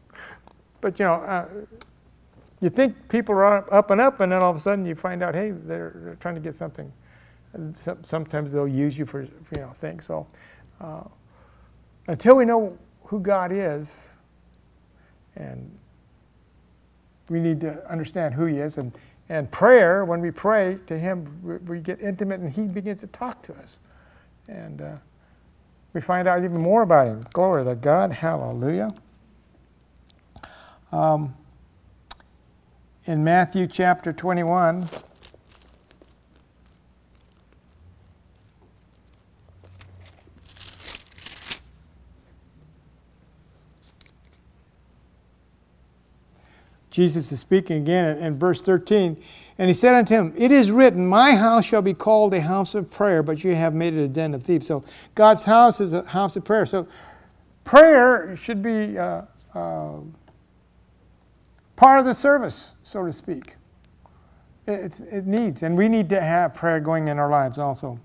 but 0.80 0.98
you 0.98 1.04
know, 1.04 1.14
uh, 1.14 1.46
you 2.60 2.70
think 2.70 3.08
people 3.08 3.34
are 3.34 3.72
up 3.72 3.90
and 3.90 4.00
up, 4.00 4.20
and 4.20 4.32
then 4.32 4.42
all 4.42 4.50
of 4.50 4.56
a 4.56 4.60
sudden 4.60 4.86
you 4.86 4.94
find 4.94 5.22
out, 5.22 5.34
hey, 5.34 5.50
they're, 5.52 5.92
they're 5.96 6.16
trying 6.16 6.34
to 6.34 6.40
get 6.40 6.56
something. 6.56 6.92
Sometimes 8.02 8.52
they'll 8.52 8.68
use 8.68 8.98
you 8.98 9.06
for, 9.06 9.24
for 9.24 9.54
you 9.56 9.62
know 9.62 9.70
things. 9.72 10.04
So 10.04 10.26
uh, 10.80 11.04
until 12.08 12.36
we 12.36 12.44
know 12.44 12.76
who 13.04 13.20
God 13.20 13.52
is, 13.52 14.10
and 15.36 15.70
we 17.28 17.40
need 17.40 17.60
to 17.62 17.88
understand 17.90 18.34
who 18.34 18.46
He 18.46 18.58
is, 18.58 18.78
and 18.78 18.92
and 19.30 19.50
prayer, 19.50 20.04
when 20.04 20.20
we 20.20 20.30
pray 20.30 20.78
to 20.86 20.98
Him, 20.98 21.40
we, 21.42 21.56
we 21.76 21.80
get 21.80 22.00
intimate, 22.00 22.40
and 22.40 22.50
He 22.50 22.66
begins 22.66 23.00
to 23.00 23.06
talk 23.08 23.42
to 23.44 23.54
us, 23.54 23.80
and. 24.48 24.82
Uh, 24.82 24.96
we 25.94 26.00
find 26.00 26.28
out 26.28 26.44
even 26.44 26.60
more 26.60 26.82
about 26.82 27.06
him. 27.06 27.22
Glory 27.32 27.64
to 27.64 27.74
God. 27.74 28.12
Hallelujah. 28.12 28.94
Um, 30.92 31.34
in 33.08 33.24
Matthew 33.24 33.66
chapter 33.66 34.12
21, 34.12 34.86
Jesus 46.90 47.32
is 47.32 47.40
speaking 47.40 47.78
again 47.78 48.18
in 48.18 48.38
verse 48.38 48.60
13. 48.60 49.16
And 49.56 49.68
he 49.68 49.74
said 49.74 49.94
unto 49.94 50.12
him, 50.12 50.34
It 50.36 50.52
is 50.52 50.70
written, 50.70 51.06
My 51.06 51.34
house 51.34 51.64
shall 51.64 51.80
be 51.80 51.94
called 51.94 52.34
a 52.34 52.42
house 52.42 52.74
of 52.74 52.90
prayer, 52.90 53.22
but 53.22 53.42
you 53.42 53.54
have 53.54 53.72
made 53.72 53.94
it 53.94 54.02
a 54.02 54.08
den 54.08 54.34
of 54.34 54.42
thieves. 54.42 54.66
So 54.66 54.84
God's 55.14 55.44
house 55.44 55.80
is 55.80 55.94
a 55.94 56.02
house 56.02 56.36
of 56.36 56.44
prayer. 56.44 56.66
So 56.66 56.86
prayer 57.64 58.36
should 58.36 58.62
be 58.62 58.98
uh, 58.98 59.22
uh, 59.54 60.00
part 61.78 62.00
of 62.00 62.04
the 62.04 62.12
service, 62.12 62.74
so 62.82 63.06
to 63.06 63.12
speak. 63.12 63.54
It, 64.66 65.00
it, 65.10 65.26
needs, 65.26 65.62
and 65.62 65.78
we 65.78 65.88
need 65.88 66.10
to 66.10 66.20
have 66.20 66.52
prayer 66.52 66.80
going 66.80 67.08
in 67.08 67.18
our 67.18 67.30
lives 67.30 67.56
also. 67.58 67.98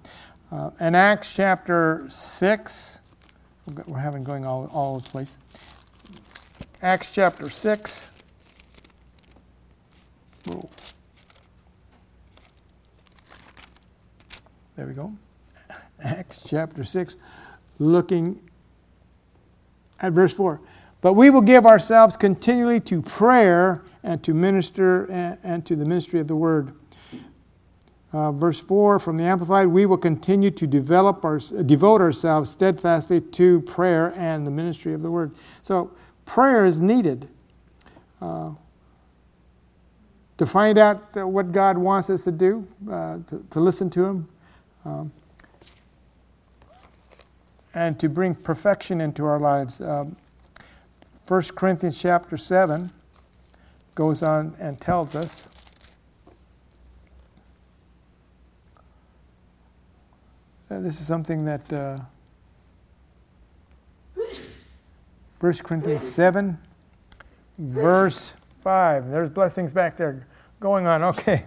Uh, 0.50 0.70
in 0.80 0.96
Acts 0.96 1.36
chapter 1.36 2.06
6, 2.08 3.00
we're 3.88 3.98
having 3.98 4.24
going 4.24 4.46
all, 4.46 4.70
all 4.72 4.96
over 4.96 5.04
the 5.04 5.10
place. 5.10 5.38
Acts 6.82 7.12
chapter 7.12 7.50
6. 7.50 8.10
Whoa. 10.46 10.70
There 14.78 14.86
we 14.86 14.94
go. 14.94 15.14
Acts 16.04 16.46
chapter 16.48 16.84
6, 16.84 17.18
looking 17.80 18.40
at 20.00 20.14
verse 20.14 20.34
4. 20.34 20.62
But 21.04 21.14
we 21.14 21.30
will 21.30 21.42
give 21.42 21.66
ourselves 21.66 22.16
continually 22.16 22.80
to 22.80 23.02
prayer 23.02 23.84
and 24.04 24.24
to 24.24 24.34
minister 24.34 25.04
and, 25.44 25.66
to 25.66 25.76
the 25.76 25.84
ministry 25.84 26.22
of 26.22 26.30
the 26.30 26.36
word. 26.36 26.72
Uh, 28.14 28.32
verse 28.32 28.62
4 28.62 29.00
from 29.00 29.18
the 29.18 29.24
Amplified, 29.24 29.68
we 29.68 29.86
will 29.86 29.98
continue 29.98 30.50
to 30.52 30.66
develop 30.66 31.26
our, 31.26 31.40
devote 31.40 32.00
ourselves 32.00 32.50
steadfastly 32.50 33.20
to 33.20 33.60
prayer 33.64 34.14
and 34.16 34.48
the 34.48 34.52
ministry 34.52 34.94
of 34.94 35.02
the 35.02 35.12
word. 35.12 35.36
So, 35.62 35.92
prayer 36.26 36.66
is 36.66 36.80
needed 36.80 37.28
uh, 38.22 38.52
to 40.38 40.46
find 40.46 40.78
out 40.78 41.14
what 41.18 41.52
God 41.52 41.78
wants 41.78 42.10
us 42.10 42.24
to 42.24 42.32
do, 42.32 42.66
uh, 42.90 43.18
to, 43.28 43.46
to 43.50 43.60
listen 43.60 43.90
to 43.90 44.06
Him, 44.06 44.30
um, 44.86 45.12
and 47.74 48.00
to 48.00 48.08
bring 48.08 48.36
perfection 48.36 49.02
into 49.02 49.26
our 49.26 49.40
lives. 49.40 49.82
Um, 49.82 50.16
1 51.28 51.42
Corinthians 51.56 52.00
chapter 52.00 52.36
7 52.36 52.92
goes 53.96 54.24
on 54.24 54.56
and 54.60 54.80
tells 54.82 55.16
us 55.16 55.48
this 60.70 61.00
is 61.00 61.08
something 61.08 61.46
that 61.46 61.72
uh, 61.72 61.98
1 65.40 65.54
Corinthians 65.64 66.10
7, 66.10 66.58
verse 67.58 68.34
5. 68.64 69.10
There's 69.10 69.30
blessings 69.30 69.74
back 69.74 69.98
there 69.98 70.26
going 70.60 70.88
on. 70.88 71.04
Okay. 71.04 71.46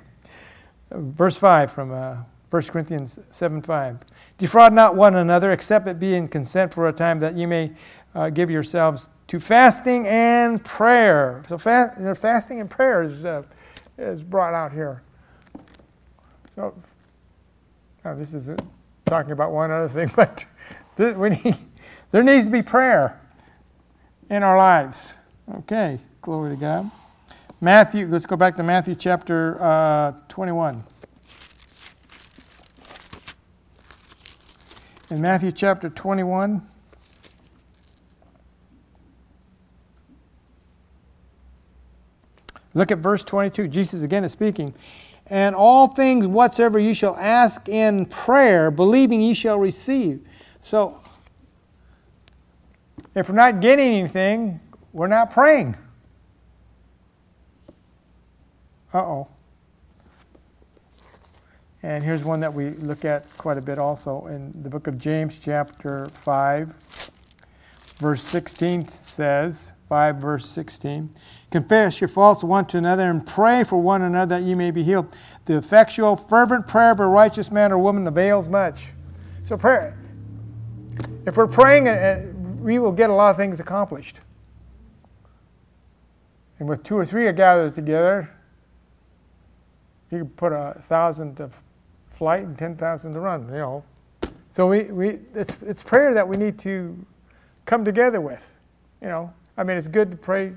Verse 0.90 1.36
5 1.36 1.70
from 1.72 1.92
uh, 1.92 2.18
1 2.50 2.62
Corinthians 2.64 3.18
7 3.30 3.60
5. 3.60 3.98
Defraud 4.38 4.72
not 4.72 4.94
one 4.94 5.16
another, 5.16 5.50
except 5.50 5.88
it 5.88 5.98
be 5.98 6.14
in 6.14 6.28
consent 6.28 6.72
for 6.72 6.88
a 6.88 6.92
time, 6.92 7.18
that 7.18 7.36
you 7.36 7.48
may 7.48 7.72
uh, 8.14 8.30
give 8.30 8.50
yourselves 8.50 9.08
to 9.28 9.40
fasting 9.40 10.06
and 10.06 10.64
prayer. 10.64 11.42
So, 11.48 11.58
fasting 11.58 12.60
and 12.60 12.70
prayer 12.70 13.02
is, 13.02 13.24
uh, 13.24 13.42
is 13.98 14.22
brought 14.22 14.54
out 14.54 14.72
here. 14.72 15.02
So, 16.54 16.74
this 18.04 18.34
is 18.34 18.50
talking 19.04 19.32
about 19.32 19.52
one 19.52 19.70
other 19.70 19.88
thing, 19.88 20.10
but 20.16 20.46
this, 20.96 21.14
we 21.14 21.30
need, 21.30 21.54
there 22.10 22.22
needs 22.22 22.46
to 22.46 22.52
be 22.52 22.62
prayer 22.62 23.20
in 24.30 24.42
our 24.42 24.56
lives. 24.56 25.16
Okay, 25.58 25.98
glory 26.22 26.50
to 26.50 26.56
God. 26.56 26.90
Matthew, 27.60 28.06
let's 28.06 28.26
go 28.26 28.36
back 28.36 28.56
to 28.56 28.62
Matthew 28.62 28.94
chapter 28.94 29.60
uh, 29.60 30.12
21. 30.28 30.84
in 35.10 35.20
Matthew 35.20 35.52
chapter 35.52 35.88
21. 35.88 36.66
Look 42.76 42.90
at 42.90 42.98
verse 42.98 43.24
22. 43.24 43.68
Jesus 43.68 44.02
again 44.02 44.22
is 44.22 44.32
speaking. 44.32 44.74
And 45.28 45.56
all 45.56 45.86
things 45.86 46.26
whatsoever 46.26 46.78
you 46.78 46.92
shall 46.92 47.16
ask 47.16 47.70
in 47.70 48.04
prayer, 48.04 48.70
believing 48.70 49.22
ye 49.22 49.32
shall 49.32 49.58
receive. 49.58 50.20
So, 50.60 51.00
if 53.14 53.30
we're 53.30 53.34
not 53.34 53.60
getting 53.60 53.94
anything, 53.94 54.60
we're 54.92 55.06
not 55.06 55.30
praying. 55.30 55.74
Uh 58.92 58.98
oh. 58.98 59.28
And 61.82 62.04
here's 62.04 62.24
one 62.24 62.40
that 62.40 62.52
we 62.52 62.70
look 62.70 63.06
at 63.06 63.24
quite 63.38 63.56
a 63.56 63.62
bit 63.62 63.78
also 63.78 64.26
in 64.26 64.52
the 64.62 64.68
book 64.68 64.86
of 64.86 64.98
James, 64.98 65.40
chapter 65.40 66.10
5, 66.10 66.74
verse 67.96 68.22
16 68.22 68.88
says, 68.88 69.72
5 69.88 70.16
verse 70.16 70.46
16, 70.46 71.10
Confess 71.50 72.00
your 72.00 72.08
faults 72.08 72.42
one 72.42 72.66
to 72.66 72.78
another 72.78 73.08
and 73.08 73.24
pray 73.24 73.62
for 73.62 73.80
one 73.80 74.02
another 74.02 74.40
that 74.40 74.46
you 74.46 74.56
may 74.56 74.70
be 74.70 74.82
healed. 74.82 75.16
The 75.44 75.56
effectual, 75.56 76.16
fervent 76.16 76.66
prayer 76.66 76.90
of 76.90 77.00
a 77.00 77.06
righteous 77.06 77.52
man 77.52 77.72
or 77.72 77.78
woman 77.78 78.06
avails 78.06 78.48
much. 78.48 78.88
So 79.44 79.56
prayer. 79.56 79.96
If 81.24 81.36
we're 81.36 81.46
praying, 81.46 81.88
uh, 81.88 82.32
we 82.58 82.78
will 82.78 82.92
get 82.92 83.10
a 83.10 83.12
lot 83.12 83.30
of 83.30 83.36
things 83.36 83.60
accomplished. 83.60 84.18
And 86.58 86.68
with 86.68 86.82
two 86.82 86.96
or 86.96 87.04
three 87.04 87.26
are 87.26 87.32
gathered 87.32 87.74
together, 87.74 88.30
you 90.10 90.18
can 90.18 90.28
put 90.30 90.52
a 90.52 90.80
thousand 90.82 91.36
to 91.36 91.50
flight 92.08 92.44
and 92.44 92.56
ten 92.56 92.76
thousand 92.76 93.12
to 93.14 93.20
run. 93.20 93.46
You 93.48 93.58
know, 93.58 93.84
so 94.50 94.66
we, 94.66 94.84
we 94.84 95.20
it's 95.34 95.62
it's 95.62 95.82
prayer 95.82 96.14
that 96.14 96.26
we 96.26 96.36
need 96.36 96.58
to 96.60 97.04
come 97.66 97.84
together 97.84 98.20
with. 98.20 98.56
You 99.02 99.08
know, 99.08 99.34
I 99.56 99.64
mean, 99.64 99.76
it's 99.76 99.88
good 99.88 100.10
to 100.10 100.16
pray 100.16 100.52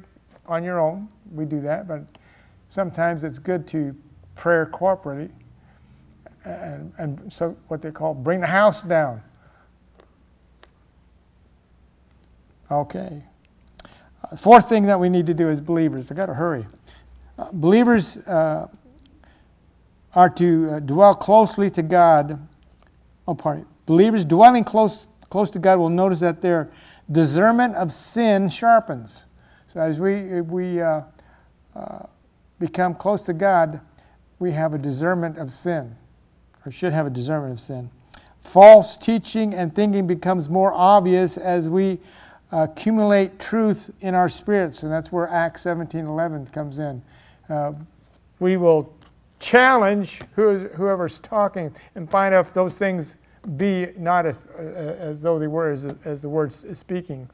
on 0.46 0.64
your 0.64 0.80
own. 0.80 1.08
We 1.32 1.46
do 1.46 1.62
that, 1.62 1.88
but 1.88 2.02
sometimes 2.68 3.24
it's 3.24 3.40
good 3.40 3.68
to 3.68 3.96
prayer 4.36 4.66
corporately, 4.66 5.30
and 6.44 6.92
and 6.98 7.32
so 7.32 7.56
what 7.68 7.82
they 7.82 7.92
call 7.92 8.14
bring 8.14 8.42
the 8.42 8.48
house 8.48 8.82
down. 8.82 9.22
Okay. 12.72 13.24
Fourth 14.38 14.70
thing 14.70 14.86
that 14.86 15.00
we 15.00 15.10
need 15.10 15.26
to 15.26 15.34
do 15.34 15.50
as 15.50 15.60
believers, 15.60 16.12
I 16.12 16.16
got 16.16 16.28
to 16.28 16.36
hurry. 16.36 16.68
Uh, 17.38 17.50
believers 17.52 18.18
uh, 18.18 18.68
are 20.14 20.30
to 20.32 20.72
uh, 20.72 20.80
dwell 20.80 21.16
closely 21.16 21.72
to 21.72 21.82
God. 21.82 22.40
Oh, 23.28 23.34
pardon. 23.34 23.66
Believers 23.86 24.26
dwelling 24.26 24.64
close 24.64 25.08
close 25.30 25.50
to 25.52 25.60
God 25.60 25.80
will 25.80 25.90
notice 25.90 26.20
that 26.20 26.42
their 26.42 26.70
discernment 27.12 27.76
of 27.76 27.92
sin 27.92 28.50
sharpens. 28.50 29.26
So 29.68 29.80
as 29.80 30.00
we 30.00 30.42
we 30.42 30.82
uh, 30.82 31.02
uh, 31.76 32.00
become 32.60 32.96
close 32.96 33.24
to 33.24 33.34
God, 33.34 33.82
we 34.40 34.52
have 34.52 34.74
a 34.74 34.78
discernment 34.78 35.38
of 35.38 35.52
sin, 35.52 35.96
or 36.66 36.72
should 36.72 36.94
have 36.94 37.06
a 37.08 37.10
discernment 37.10 37.54
of 37.54 37.60
sin. 37.60 37.90
False 38.42 38.98
teaching 38.98 39.54
and 39.54 39.76
thinking 39.76 40.08
becomes 40.08 40.50
more 40.50 40.74
obvious 40.74 41.38
as 41.38 41.70
we 41.70 42.00
accumulate 42.52 43.38
truth 43.38 43.92
in 44.02 44.16
our 44.16 44.30
spirits, 44.30 44.84
and 44.84 44.92
that's 44.92 45.12
where 45.12 45.28
Acts 45.28 45.64
17:11 45.64 46.48
comes 46.52 46.80
in. 46.80 47.02
Uh, 47.50 47.74
we 48.40 48.58
will 48.58 48.94
challenge 49.40 50.22
whoever's 50.36 51.20
talking 51.20 51.74
and 51.96 52.10
find 52.10 52.34
out 52.34 52.48
if 52.48 52.54
those 52.54 52.76
things 52.76 53.16
be 53.58 53.88
not 53.98 54.26
as, 54.26 54.46
uh, 54.58 54.62
as 54.62 55.22
though 55.22 55.40
they 55.40 55.48
were 55.48 55.72
as, 55.72 55.86
as 56.06 56.22
the 56.22 56.30
word 56.30 56.52
is 56.52 56.78
speaking. 56.78 57.30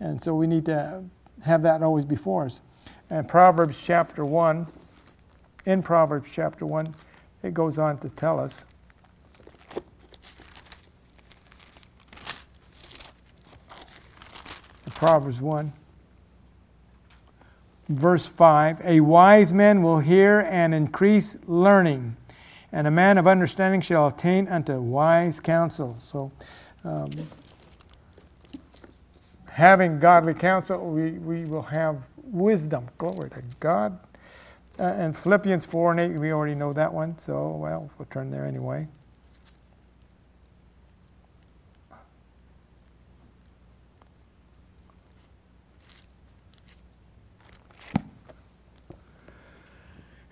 And 0.00 0.20
so 0.20 0.34
we 0.34 0.46
need 0.46 0.64
to 0.66 1.02
have 1.42 1.62
that 1.62 1.82
always 1.82 2.04
before 2.04 2.46
us. 2.46 2.60
And 3.10 3.28
Proverbs 3.28 3.82
chapter 3.84 4.24
1, 4.24 4.66
in 5.66 5.82
Proverbs 5.82 6.32
chapter 6.32 6.66
1, 6.66 6.94
it 7.42 7.54
goes 7.54 7.78
on 7.78 7.98
to 7.98 8.10
tell 8.10 8.40
us 8.40 8.66
Proverbs 15.02 15.40
1. 15.40 15.72
Verse 17.88 18.28
5 18.28 18.80
A 18.84 19.00
wise 19.00 19.52
man 19.52 19.82
will 19.82 19.98
hear 19.98 20.46
and 20.48 20.72
increase 20.72 21.36
learning, 21.48 22.16
and 22.72 22.86
a 22.86 22.90
man 22.90 23.18
of 23.18 23.26
understanding 23.26 23.80
shall 23.80 24.06
attain 24.06 24.48
unto 24.48 24.80
wise 24.80 25.40
counsel. 25.40 25.96
So, 25.98 26.32
um, 26.84 27.10
having 29.50 29.98
godly 29.98 30.34
counsel, 30.34 30.90
we, 30.90 31.12
we 31.12 31.44
will 31.44 31.62
have 31.62 32.06
wisdom. 32.16 32.88
Glory 32.98 33.30
to 33.30 33.42
God. 33.60 33.98
Uh, 34.80 34.84
and 34.84 35.14
Philippians 35.14 35.66
4 35.66 35.90
and 35.92 36.00
8, 36.00 36.08
we 36.18 36.32
already 36.32 36.54
know 36.54 36.72
that 36.72 36.92
one, 36.92 37.18
so, 37.18 37.50
well, 37.50 37.90
we'll 37.98 38.06
turn 38.06 38.30
there 38.30 38.46
anyway. 38.46 38.88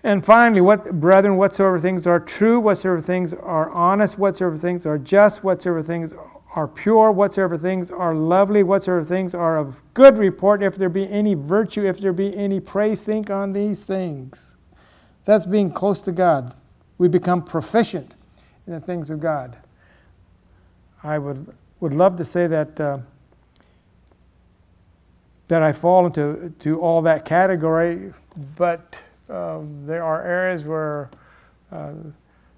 And 0.03 0.25
finally, 0.25 0.61
what 0.61 0.99
brethren, 0.99 1.37
whatsoever 1.37 1.79
things 1.79 2.07
are 2.07 2.19
true, 2.19 2.59
whatsoever 2.59 3.01
things 3.01 3.33
are 3.33 3.69
honest, 3.69 4.17
whatsoever 4.17 4.57
things 4.57 4.85
are 4.85 4.97
just, 4.97 5.43
whatsoever 5.43 5.83
things 5.83 6.13
are 6.55 6.67
pure, 6.67 7.11
whatsoever 7.11 7.57
things 7.57 7.91
are 7.91 8.13
lovely, 8.13 8.63
whatsoever 8.63 9.03
things 9.03 9.35
are 9.35 9.57
of 9.57 9.81
good 9.93 10.17
report, 10.17 10.63
if 10.63 10.75
there 10.75 10.89
be 10.89 11.07
any 11.09 11.35
virtue, 11.35 11.85
if 11.85 11.99
there 11.99 12.13
be 12.13 12.35
any 12.35 12.59
praise, 12.59 13.03
think 13.03 13.29
on 13.29 13.53
these 13.53 13.83
things. 13.83 14.55
That's 15.25 15.45
being 15.45 15.71
close 15.71 15.99
to 16.01 16.11
God. 16.11 16.55
We 16.97 17.07
become 17.07 17.43
proficient 17.43 18.15
in 18.65 18.73
the 18.73 18.79
things 18.79 19.09
of 19.09 19.19
God. 19.19 19.55
I 21.03 21.19
would, 21.19 21.53
would 21.79 21.93
love 21.93 22.15
to 22.17 22.25
say 22.25 22.47
that, 22.47 22.79
uh, 22.79 22.99
that 25.47 25.61
I 25.61 25.71
fall 25.71 26.07
into 26.07 26.53
to 26.59 26.81
all 26.81 27.01
that 27.03 27.23
category, 27.23 28.13
but 28.57 29.01
um, 29.31 29.85
there 29.85 30.03
are 30.03 30.23
areas 30.23 30.65
where 30.65 31.09
uh, 31.71 31.93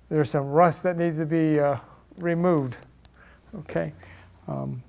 there's 0.09 0.29
some 0.29 0.47
rust 0.47 0.83
that 0.83 0.97
needs 0.97 1.17
to 1.19 1.25
be 1.25 1.59
uh, 1.59 1.77
removed. 2.17 2.77
Okay. 3.59 3.93
Um, 4.47 4.81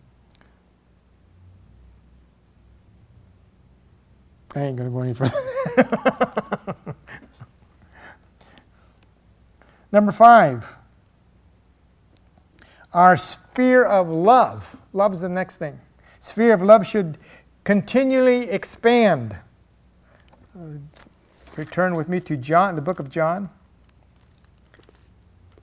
I 4.57 4.62
ain't 4.62 4.77
going 4.77 4.88
to 4.88 4.94
go 4.94 5.01
any 5.01 5.14
further. 5.14 6.77
Number 9.92 10.12
five, 10.12 10.77
our 12.92 13.16
sphere 13.16 13.85
of 13.85 14.09
love. 14.09 14.77
Love 14.92 15.12
is 15.12 15.20
the 15.20 15.29
next 15.29 15.57
thing. 15.57 15.81
Sphere 16.20 16.55
of 16.55 16.62
love 16.62 16.87
should 16.87 17.18
continually 17.64 18.49
expand. 18.51 19.37
Return 21.57 21.95
with 21.95 22.09
me 22.09 22.21
to 22.21 22.37
John, 22.37 22.75
the 22.75 22.83
book 22.83 22.99
of 22.99 23.11
John. 23.11 23.49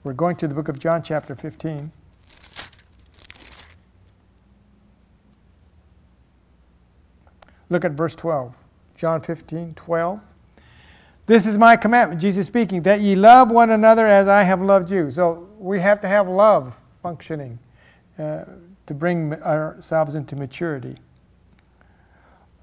We're 0.04 0.14
going 0.14 0.36
to 0.36 0.48
the 0.48 0.54
book 0.54 0.68
of 0.68 0.78
John, 0.78 1.02
chapter 1.02 1.34
15. 1.34 1.92
Look 7.68 7.84
at 7.84 7.92
verse 7.92 8.14
12. 8.14 8.56
John 8.96 9.20
15, 9.20 9.74
12. 9.74 10.24
This 11.26 11.46
is 11.46 11.56
my 11.56 11.76
commandment, 11.76 12.20
Jesus 12.20 12.46
speaking, 12.46 12.82
that 12.82 13.00
ye 13.00 13.14
love 13.14 13.50
one 13.50 13.70
another 13.70 14.06
as 14.06 14.28
I 14.28 14.42
have 14.42 14.60
loved 14.60 14.90
you. 14.90 15.10
So 15.10 15.48
we 15.58 15.78
have 15.80 16.00
to 16.00 16.08
have 16.08 16.28
love 16.28 16.78
functioning 17.02 17.58
uh, 18.18 18.44
to 18.86 18.94
bring 18.94 19.34
ourselves 19.34 20.14
into 20.14 20.36
maturity. 20.36 20.96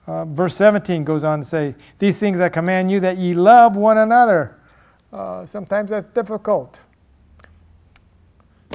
Uh, 0.09 0.25
verse 0.25 0.55
17 0.55 1.03
goes 1.03 1.23
on 1.23 1.37
to 1.37 1.45
say, 1.45 1.75
These 1.99 2.17
things 2.17 2.39
I 2.39 2.49
command 2.49 2.89
you 2.89 2.99
that 3.01 3.17
ye 3.17 3.35
love 3.35 3.77
one 3.77 3.99
another. 3.99 4.59
Uh, 5.13 5.45
sometimes 5.45 5.91
that's 5.91 6.09
difficult. 6.09 6.79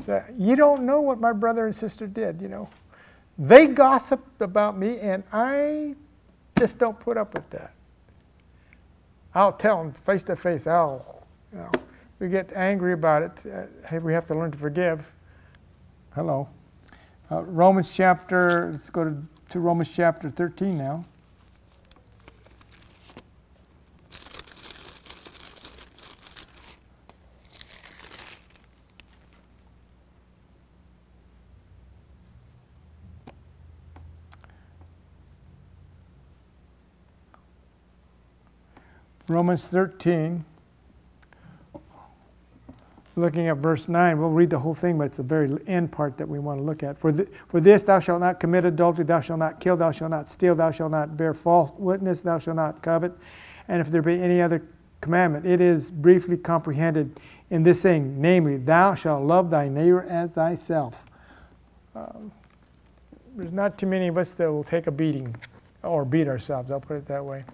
So 0.05 0.23
you 0.39 0.55
don't 0.55 0.87
know 0.87 1.01
what 1.01 1.19
my 1.19 1.33
brother 1.33 1.67
and 1.67 1.75
sister 1.75 2.07
did, 2.07 2.41
you 2.41 2.47
know. 2.47 2.69
They 3.37 3.67
gossiped 3.67 4.43
about 4.43 4.79
me, 4.79 5.01
and 5.01 5.25
I 5.33 5.97
just 6.57 6.79
don't 6.79 7.01
put 7.01 7.17
up 7.17 7.35
with 7.35 7.51
that. 7.51 7.73
I'll 9.35 9.53
tell 9.53 9.79
them 9.83 9.93
face 9.93 10.23
to 10.25 10.37
face. 10.37 10.69
I'll, 10.69 11.27
you 11.53 11.59
know, 11.59 11.71
we 12.21 12.29
get 12.29 12.53
angry 12.55 12.93
about 12.93 13.23
it. 13.23 13.53
Uh, 13.53 13.89
hey, 13.89 13.99
we 13.99 14.13
have 14.13 14.29
to 14.29 14.37
learn 14.37 14.53
to 14.53 14.59
forgive. 14.59 15.13
Hello. 16.15 16.49
Uh, 17.29 17.43
Romans 17.43 17.93
chapter, 17.93 18.69
let's 18.71 18.89
go 18.89 19.03
to, 19.03 19.17
to 19.49 19.59
Romans 19.59 19.93
chapter 19.93 20.31
13 20.31 20.79
now. 20.79 21.05
Romans 39.35 39.67
13, 39.67 40.45
looking 43.17 43.49
at 43.49 43.57
verse 43.57 43.89
9. 43.89 44.17
We'll 44.17 44.31
read 44.31 44.51
the 44.51 44.61
whole 44.61 44.75
thing, 44.75 44.97
but 44.97 45.05
it's 45.05 45.17
the 45.17 45.25
very 45.25 45.59
end 45.67 45.91
part 45.91 46.17
that 46.19 46.29
we 46.29 46.39
want 46.39 46.61
to 46.61 46.63
look 46.63 46.85
at. 46.85 46.97
For, 46.97 47.13
for 47.49 47.61
this 47.61 47.83
thou 47.83 47.99
shalt 47.99 48.21
not 48.21 48.39
commit 48.39 48.65
adultery, 48.65 49.05
thou 49.05 49.21
shalt 49.21 49.41
not 49.41 49.59
kill, 49.59 49.77
thou 49.77 49.91
shalt 49.91 50.13
not 50.13 50.29
steal, 50.29 50.55
thou 50.55 50.71
shalt 50.71 50.93
not 50.93 51.17
bear 51.17 51.35
false 51.35 51.73
witness, 51.77 52.21
thou 52.21 52.39
shalt 52.39 52.55
not 52.55 52.81
covet. 52.81 53.13
And 53.67 53.81
if 53.81 53.89
there 53.89 54.03
be 54.03 54.21
any 54.21 54.41
other 54.41 54.63
commandment, 55.01 55.47
it 55.47 55.61
is 55.61 55.91
briefly 55.91 56.37
comprehended 56.37 57.19
in 57.51 57.65
this 57.65 57.81
saying, 57.81 58.21
namely, 58.21 58.57
thou 58.57 58.95
shalt 58.95 59.25
love 59.25 59.51
thy 59.51 59.69
neighbor 59.69 60.05
as 60.05 60.35
thyself. 60.35 61.05
Um, 61.97 62.31
there's 63.35 63.53
not 63.53 63.79
too 63.79 63.87
many 63.87 64.07
of 64.07 64.17
us 64.17 64.33
that 64.35 64.47
will 64.49 64.63
take 64.63 64.87
a 64.87 64.93
beating 64.93 65.35
or 65.83 66.05
beat 66.05 66.29
ourselves, 66.29 66.71
I'll 66.71 66.79
put 66.79 66.99
it 66.99 67.07
that 67.07 67.25
way. 67.25 67.45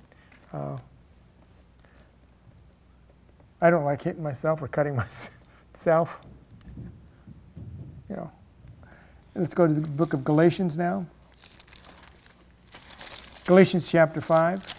Uh, 0.52 0.76
I 3.60 3.70
don't 3.70 3.84
like 3.84 4.02
hitting 4.02 4.22
myself 4.22 4.62
or 4.62 4.68
cutting 4.68 4.96
myself. 5.74 6.20
You 8.08 8.16
know, 8.16 8.30
Let's 9.34 9.54
go 9.54 9.66
to 9.66 9.72
the 9.72 9.88
book 9.88 10.12
of 10.12 10.24
Galatians 10.24 10.76
now. 10.76 11.06
Galatians 13.46 13.90
chapter 13.90 14.20
5. 14.20 14.74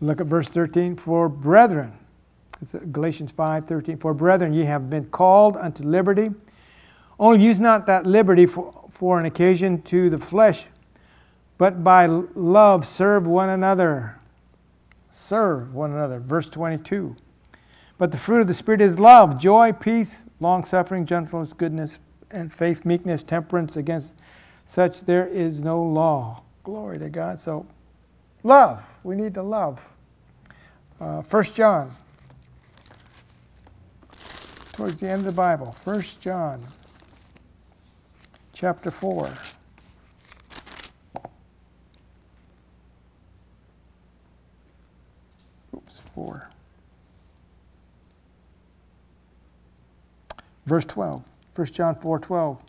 Look 0.00 0.20
at 0.20 0.26
verse 0.26 0.48
13. 0.48 0.96
For 0.96 1.28
brethren, 1.28 1.92
Galatians 2.92 3.30
5 3.30 3.66
13. 3.66 3.96
For 3.98 4.12
brethren, 4.12 4.52
ye 4.52 4.64
have 4.64 4.90
been 4.90 5.06
called 5.06 5.56
unto 5.56 5.84
liberty. 5.84 6.30
Only 7.20 7.42
use 7.42 7.60
not 7.60 7.86
that 7.86 8.04
liberty 8.04 8.46
for, 8.46 8.87
for 8.98 9.20
an 9.20 9.26
occasion 9.26 9.80
to 9.80 10.10
the 10.10 10.18
flesh, 10.18 10.66
but 11.56 11.84
by 11.84 12.06
love 12.06 12.84
serve 12.84 13.28
one 13.28 13.48
another. 13.48 14.18
Serve 15.12 15.72
one 15.72 15.92
another. 15.92 16.18
Verse 16.18 16.50
22. 16.50 17.14
But 17.96 18.10
the 18.10 18.18
fruit 18.18 18.40
of 18.40 18.48
the 18.48 18.54
Spirit 18.54 18.80
is 18.80 18.98
love, 18.98 19.40
joy, 19.40 19.70
peace, 19.70 20.24
long 20.40 20.64
suffering, 20.64 21.06
gentleness, 21.06 21.52
goodness, 21.52 22.00
and 22.32 22.52
faith, 22.52 22.84
meekness, 22.84 23.22
temperance. 23.22 23.76
Against 23.76 24.14
such 24.66 25.02
there 25.02 25.28
is 25.28 25.62
no 25.62 25.80
law. 25.80 26.42
Glory 26.64 26.98
to 26.98 27.08
God. 27.08 27.38
So, 27.38 27.68
love. 28.42 28.84
We 29.04 29.14
need 29.14 29.34
to 29.34 29.42
love. 29.44 29.92
Uh, 31.00 31.22
1 31.22 31.44
John, 31.44 31.92
towards 34.72 34.98
the 34.98 35.08
end 35.08 35.20
of 35.20 35.26
the 35.26 35.32
Bible. 35.32 35.76
1 35.84 36.00
John, 36.18 36.60
chapter 38.58 38.90
4. 38.90 39.32
Oops, 45.76 46.00
4. 46.12 46.50
Verse 50.66 50.84
12. 50.86 51.22
1 51.54 51.66
John 51.68 51.94
4 51.94 52.18
12. 52.18 52.62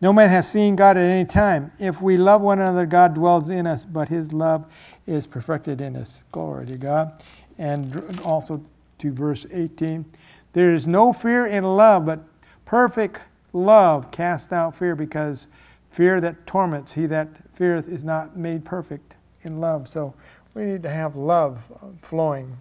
No 0.00 0.12
man 0.12 0.28
has 0.28 0.48
seen 0.48 0.76
God 0.76 0.96
at 0.96 1.10
any 1.10 1.24
time. 1.24 1.72
If 1.80 2.00
we 2.00 2.16
love 2.16 2.40
one 2.40 2.60
another, 2.60 2.86
God 2.86 3.14
dwells 3.14 3.48
in 3.48 3.66
us, 3.66 3.84
but 3.84 4.08
his 4.08 4.32
love 4.32 4.72
is 5.08 5.26
perfected 5.26 5.80
in 5.80 5.96
us. 5.96 6.22
Glory 6.30 6.66
to 6.66 6.76
God. 6.76 7.20
And 7.58 8.20
also 8.20 8.64
to 8.98 9.12
verse 9.12 9.44
18. 9.52 10.04
There 10.52 10.72
is 10.72 10.86
no 10.86 11.12
fear 11.12 11.46
in 11.46 11.64
love, 11.64 12.06
but 12.06 12.20
perfect 12.64 13.22
love 13.52 14.10
casts 14.10 14.52
out 14.52 14.74
fear, 14.74 14.94
because 14.96 15.48
fear 15.90 16.20
that 16.20 16.46
torments, 16.46 16.92
he 16.92 17.06
that 17.06 17.28
feareth 17.54 17.88
is 17.88 18.04
not 18.04 18.36
made 18.36 18.64
perfect 18.64 19.16
in 19.42 19.58
love. 19.58 19.86
So 19.88 20.14
we 20.54 20.64
need 20.64 20.82
to 20.82 20.90
have 20.90 21.16
love 21.16 21.62
flowing 22.00 22.56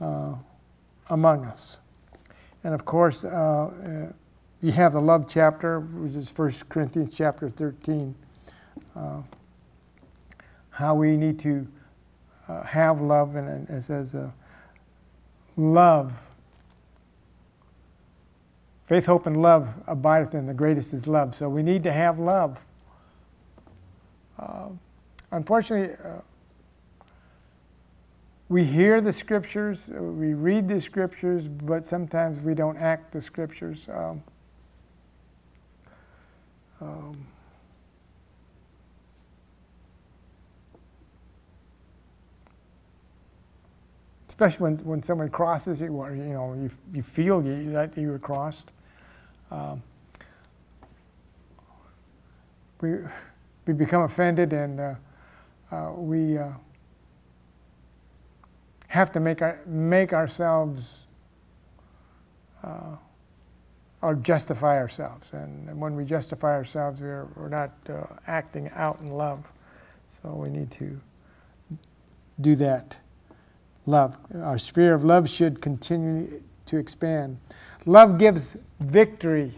uh, 0.00 0.34
among 1.10 1.44
us. 1.44 1.80
And 2.64 2.74
of 2.74 2.84
course, 2.84 3.24
uh, 3.24 3.28
uh, 3.28 4.12
you 4.62 4.72
have 4.72 4.94
the 4.94 5.00
love 5.00 5.26
chapter, 5.28 5.80
which 5.80 6.14
is 6.14 6.36
1 6.36 6.52
Corinthians 6.68 7.14
chapter 7.14 7.48
13. 7.48 8.14
Uh, 8.94 9.22
how 10.70 10.94
we 10.94 11.16
need 11.16 11.38
to 11.38 11.66
uh, 12.48 12.62
have 12.62 13.00
love, 13.00 13.36
and 13.36 13.68
it 13.68 13.82
says, 13.82 14.14
uh, 14.14 14.30
love. 15.56 16.12
Faith, 18.86 19.06
hope, 19.06 19.26
and 19.26 19.42
love 19.42 19.74
abideth 19.86 20.34
in 20.34 20.46
the 20.46 20.54
greatest 20.54 20.92
is 20.92 21.08
love. 21.08 21.34
So 21.34 21.48
we 21.48 21.62
need 21.62 21.82
to 21.82 21.92
have 21.92 22.20
love. 22.20 22.60
Uh, 24.38 24.68
unfortunately, 25.32 25.96
we 28.48 28.62
hear 28.62 29.00
the 29.00 29.12
scriptures, 29.12 29.88
we 29.88 30.34
read 30.34 30.68
the 30.68 30.80
scriptures, 30.80 31.48
but 31.48 31.84
sometimes 31.84 32.40
we 32.40 32.54
don't 32.54 32.76
act 32.76 33.12
the 33.12 33.20
scriptures. 33.20 33.88
Um, 33.92 34.22
um, 36.80 37.26
especially 44.28 44.62
when, 44.62 44.76
when 44.84 45.02
someone 45.02 45.28
crosses 45.28 45.80
you, 45.80 45.88
or 45.88 46.14
you 46.14 46.22
know 46.22 46.54
you, 46.54 46.70
you 46.94 47.02
feel 47.02 47.44
you, 47.44 47.72
that 47.72 47.96
you 47.96 48.10
were 48.10 48.18
crossed. 48.18 48.70
Um, 49.50 49.82
we 52.80 52.96
we 53.66 53.72
become 53.72 54.02
offended 54.02 54.52
and 54.52 54.80
uh, 54.80 54.94
uh, 55.70 55.92
we. 55.96 56.38
Uh, 56.38 56.52
have 58.88 59.12
to 59.12 59.20
make, 59.20 59.42
our, 59.42 59.60
make 59.66 60.12
ourselves 60.12 61.06
uh, 62.62 62.96
or 64.02 64.14
justify 64.14 64.78
ourselves. 64.78 65.30
And, 65.32 65.68
and, 65.68 65.80
when 65.80 65.96
we 65.96 66.04
justify 66.04 66.54
ourselves, 66.54 67.00
we're, 67.00 67.26
we're 67.36 67.48
not 67.48 67.72
uh, 67.88 68.04
acting 68.26 68.70
out 68.74 69.00
in 69.00 69.08
love. 69.08 69.52
So 70.08 70.30
we 70.30 70.48
need 70.48 70.70
to 70.72 71.00
do 72.40 72.54
that. 72.56 72.98
Love. 73.86 74.16
Our 74.34 74.58
sphere 74.58 74.94
of 74.94 75.04
love 75.04 75.28
should 75.28 75.60
continue 75.60 76.42
to 76.66 76.76
expand. 76.76 77.38
Love 77.84 78.18
gives 78.18 78.56
victory. 78.80 79.52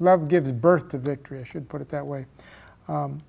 Love 0.00 0.28
gives 0.28 0.50
birth 0.50 0.88
to 0.90 0.98
victory, 0.98 1.40
I 1.40 1.44
should 1.44 1.68
put 1.68 1.80
it 1.80 1.88
that 1.90 2.06
way. 2.06 2.26
Um, 2.88 3.22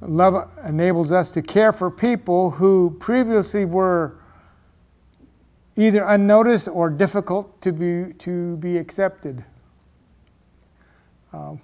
Love 0.00 0.48
enables 0.64 1.10
us 1.10 1.32
to 1.32 1.42
care 1.42 1.72
for 1.72 1.90
people 1.90 2.50
who 2.50 2.96
previously 3.00 3.64
were 3.64 4.14
either 5.74 6.04
unnoticed 6.04 6.68
or 6.68 6.88
difficult 6.88 7.60
to 7.62 7.72
be, 7.72 8.12
to 8.14 8.56
be 8.58 8.76
accepted. 8.76 9.44
Um, 11.32 11.60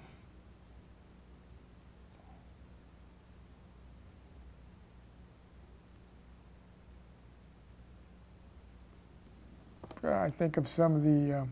I 10.03 10.29
think 10.29 10.57
of 10.57 10.67
some 10.67 10.95
of 10.95 11.03
the 11.03 11.39
uh, 11.39 11.45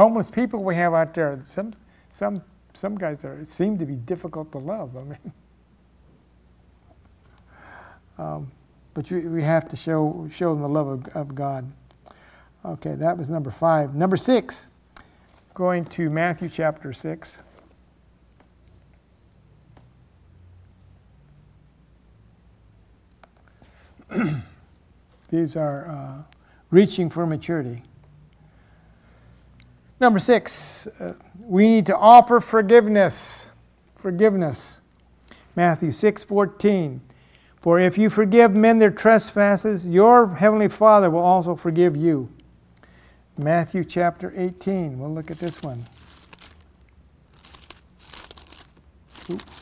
homeless 0.00 0.30
people 0.30 0.64
we 0.64 0.74
have 0.74 0.94
out 0.94 1.12
there. 1.12 1.38
Some, 1.44 1.74
some, 2.08 2.42
some 2.72 2.96
guys 2.96 3.22
are, 3.22 3.44
seem 3.44 3.76
to 3.76 3.84
be 3.84 3.96
difficult 3.96 4.50
to 4.52 4.58
love. 4.58 4.96
I 4.96 5.02
mean, 5.02 5.32
um, 8.18 8.50
but 8.94 9.10
you, 9.10 9.28
we 9.28 9.42
have 9.42 9.68
to 9.68 9.76
show, 9.76 10.26
show 10.32 10.54
them 10.54 10.62
the 10.62 10.68
love 10.70 10.86
of, 10.88 11.06
of 11.08 11.34
God. 11.34 11.70
Okay, 12.64 12.94
that 12.94 13.18
was 13.18 13.28
number 13.28 13.50
five. 13.50 13.94
Number 13.94 14.16
six, 14.16 14.68
going 15.52 15.84
to 15.86 16.08
Matthew 16.08 16.48
chapter 16.48 16.94
6. 16.94 17.40
These 25.28 25.56
are 25.56 25.88
uh, 25.88 26.22
reaching 26.70 27.10
for 27.10 27.26
maturity. 27.26 27.82
Number 30.00 30.18
six, 30.18 30.86
uh, 30.98 31.12
we 31.44 31.66
need 31.66 31.84
to 31.86 31.96
offer 31.96 32.40
forgiveness. 32.40 33.50
Forgiveness. 33.96 34.80
Matthew 35.54 35.90
6 35.90 36.24
14. 36.24 37.02
For 37.60 37.78
if 37.78 37.98
you 37.98 38.08
forgive 38.08 38.54
men 38.54 38.78
their 38.78 38.90
trespasses, 38.90 39.86
your 39.86 40.36
heavenly 40.36 40.68
Father 40.68 41.10
will 41.10 41.20
also 41.20 41.54
forgive 41.54 41.94
you. 41.96 42.30
Matthew 43.36 43.84
chapter 43.84 44.32
18. 44.34 44.98
We'll 44.98 45.12
look 45.12 45.30
at 45.30 45.38
this 45.38 45.60
one. 45.62 45.84
Oops. 49.28 49.59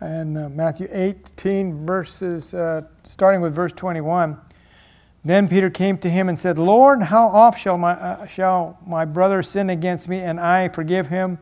And 0.00 0.38
uh, 0.38 0.48
Matthew 0.48 0.88
18, 0.90 1.86
verses, 1.86 2.54
uh, 2.54 2.82
starting 3.04 3.40
with 3.40 3.54
verse 3.54 3.72
21. 3.72 4.38
Then 5.24 5.48
Peter 5.48 5.68
came 5.68 5.98
to 5.98 6.08
him 6.08 6.30
and 6.30 6.38
said, 6.38 6.56
Lord, 6.56 7.02
how 7.02 7.28
oft 7.28 7.60
shall 7.60 7.76
my, 7.76 7.92
uh, 7.92 8.26
shall 8.26 8.78
my 8.86 9.04
brother 9.04 9.42
sin 9.42 9.68
against 9.68 10.08
me, 10.08 10.20
and 10.20 10.40
I 10.40 10.68
forgive 10.68 11.08
him? 11.08 11.38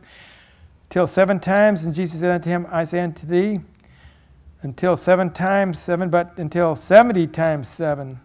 Till 0.90 1.06
seven 1.06 1.38
times? 1.38 1.84
And 1.84 1.94
Jesus 1.94 2.18
said 2.20 2.30
unto 2.30 2.48
him, 2.48 2.66
I 2.70 2.82
say 2.82 3.00
unto 3.00 3.26
thee, 3.26 3.60
until 4.62 4.96
seven 4.96 5.30
times 5.30 5.78
seven, 5.78 6.10
but 6.10 6.36
until 6.36 6.74
70 6.74 7.28
times 7.28 7.68
seven. 7.68 8.18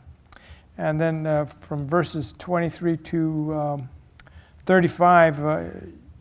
And 0.79 0.99
then 0.99 1.27
uh, 1.27 1.45
from 1.45 1.87
verses 1.87 2.33
23 2.39 2.97
to 2.97 3.53
um, 3.53 3.89
35, 4.65 5.45
uh, 5.45 5.63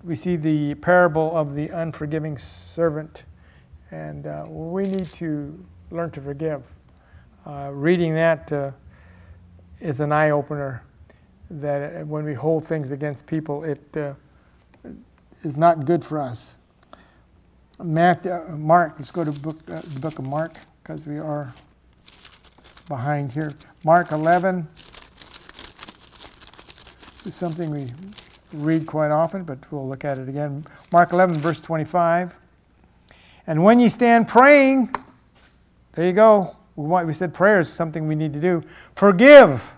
we 0.05 0.15
see 0.15 0.37
the 0.37 0.75
parable 0.75 1.35
of 1.35 1.55
the 1.55 1.69
unforgiving 1.69 2.37
servant. 2.37 3.25
And 3.93 4.27
uh, 4.27 4.47
we 4.49 4.85
need 4.85 5.07
to 5.13 5.65
learn 5.91 6.11
to 6.13 6.21
forgive. 6.21 6.63
Uh, 7.47 7.71
reading 7.73 8.15
that 8.15 8.51
uh, 8.51 8.71
is 9.81 10.01
an 10.01 10.11
eye 10.11 10.31
opener 10.31 10.83
that 11.51 12.07
when 12.07 12.25
we 12.25 12.33
hold 12.33 12.65
things 12.65 12.91
against 12.91 13.27
people, 13.27 13.63
it 13.65 13.97
uh, 13.97 14.15
is 15.43 15.57
not 15.57 15.85
good 15.85 16.03
for 16.03 16.19
us. 16.19 16.57
Matthew, 17.83 18.33
uh, 18.33 18.57
Mark, 18.57 18.95
let's 18.97 19.11
go 19.11 19.25
to 19.25 19.33
book, 19.33 19.59
uh, 19.71 19.81
the 19.81 20.01
book 20.01 20.19
of 20.19 20.25
Mark 20.25 20.57
because 20.83 21.07
we 21.07 21.19
are 21.19 21.53
behind 22.89 23.33
here. 23.33 23.51
Mark 23.85 24.13
11 24.13 24.67
is 27.27 27.35
something 27.35 27.71
we 27.71 27.93
read 28.53 28.87
quite 28.87 29.11
often, 29.11 29.45
but 29.45 29.59
we'll 29.71 29.89
look 29.89 30.05
at 30.05 30.19
it 30.19 30.29
again. 30.29 30.65
Mark 30.93 31.13
11, 31.13 31.39
verse 31.39 31.61
25. 31.61 32.35
And 33.53 33.63
when 33.63 33.79
you 33.79 33.91
stand 33.91 34.29
praying, 34.29 34.95
there 35.93 36.07
you 36.07 36.15
go. 36.15 36.57
We 36.75 37.13
said 37.13 37.35
prayer 37.35 37.61
is 37.61 37.71
something 37.71 38.09
we 38.09 38.15
need 38.15 38.33
to 38.33 38.41
do. 38.41 38.63
Forgive 38.97 39.75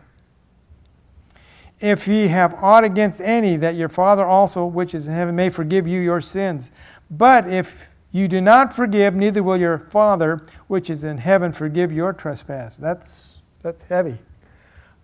if 1.81 2.07
ye 2.07 2.29
have 2.29 2.55
aught 2.63 2.85
against 2.85 3.21
any, 3.21 3.57
that 3.57 3.75
your 3.75 3.89
Father 3.89 4.25
also, 4.25 4.65
which 4.65 4.95
is 4.95 5.09
in 5.09 5.13
heaven, 5.13 5.35
may 5.35 5.51
forgive 5.51 5.89
you 5.89 6.01
your 6.01 6.21
sins. 6.21 6.71
But 7.11 7.49
if 7.49 7.91
you 8.13 8.29
do 8.29 8.41
not 8.41 8.73
forgive, 8.73 9.17
neither 9.17 9.43
will 9.43 9.57
your 9.57 9.79
Father, 9.79 10.39
which 10.69 10.89
is 10.89 11.03
in 11.03 11.19
heaven, 11.19 11.51
forgive 11.51 11.91
your 11.91 12.13
trespass. 12.13 12.77
That's, 12.77 13.43
that's 13.61 13.83
heavy. 13.83 14.19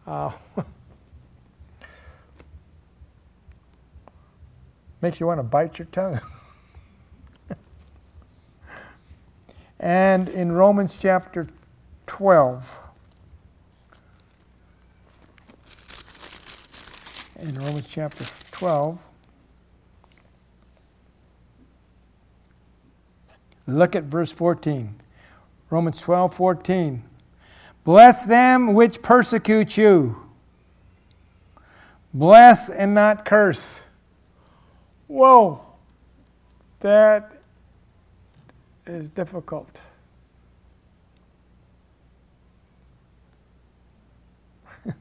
Uh, 0.07 0.31
makes 5.03 5.19
you 5.19 5.27
want 5.27 5.41
to 5.41 5.43
bite 5.43 5.81
your 5.81 5.87
tongue. 5.87 6.21
and 9.81 10.29
in 10.29 10.53
Romans 10.53 10.99
chapter 11.01 11.49
12, 12.07 12.81
in 17.41 17.55
Romans 17.55 17.89
chapter 17.89 18.27
12. 18.53 19.01
Look 23.67 23.97
at 23.97 24.05
verse 24.05 24.33
14. 24.33 24.97
Romans 25.71 26.01
12, 26.01 26.35
14. 26.35 27.03
Bless 27.85 28.23
them 28.25 28.75
which 28.75 29.01
persecute 29.01 29.79
you. 29.79 30.17
Bless 32.13 32.69
and 32.69 32.93
not 32.93 33.25
curse. 33.25 33.83
Whoa, 35.07 35.61
that 36.81 37.40
is 38.87 39.11
difficult. 39.11 39.83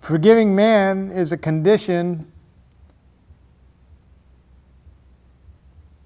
Forgiving 0.00 0.54
man 0.54 1.10
is 1.10 1.32
a 1.32 1.36
condition 1.36 2.30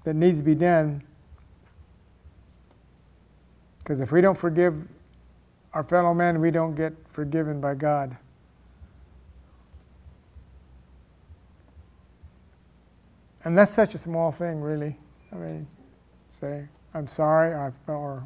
that 0.03 0.15
needs 0.15 0.39
to 0.39 0.43
be 0.43 0.55
done. 0.55 1.03
Because 3.79 3.99
if 3.99 4.11
we 4.11 4.21
don't 4.21 4.37
forgive 4.37 4.75
our 5.73 5.83
fellow 5.83 6.13
man, 6.13 6.39
we 6.39 6.51
don't 6.51 6.75
get 6.75 6.93
forgiven 7.07 7.59
by 7.61 7.75
God. 7.75 8.15
And 13.43 13.57
that's 13.57 13.73
such 13.73 13.95
a 13.95 13.97
small 13.97 14.31
thing, 14.31 14.61
really. 14.61 14.97
I 15.31 15.35
mean, 15.35 15.67
say, 16.29 16.67
I'm 16.93 17.07
sorry, 17.07 17.53
or 17.87 18.23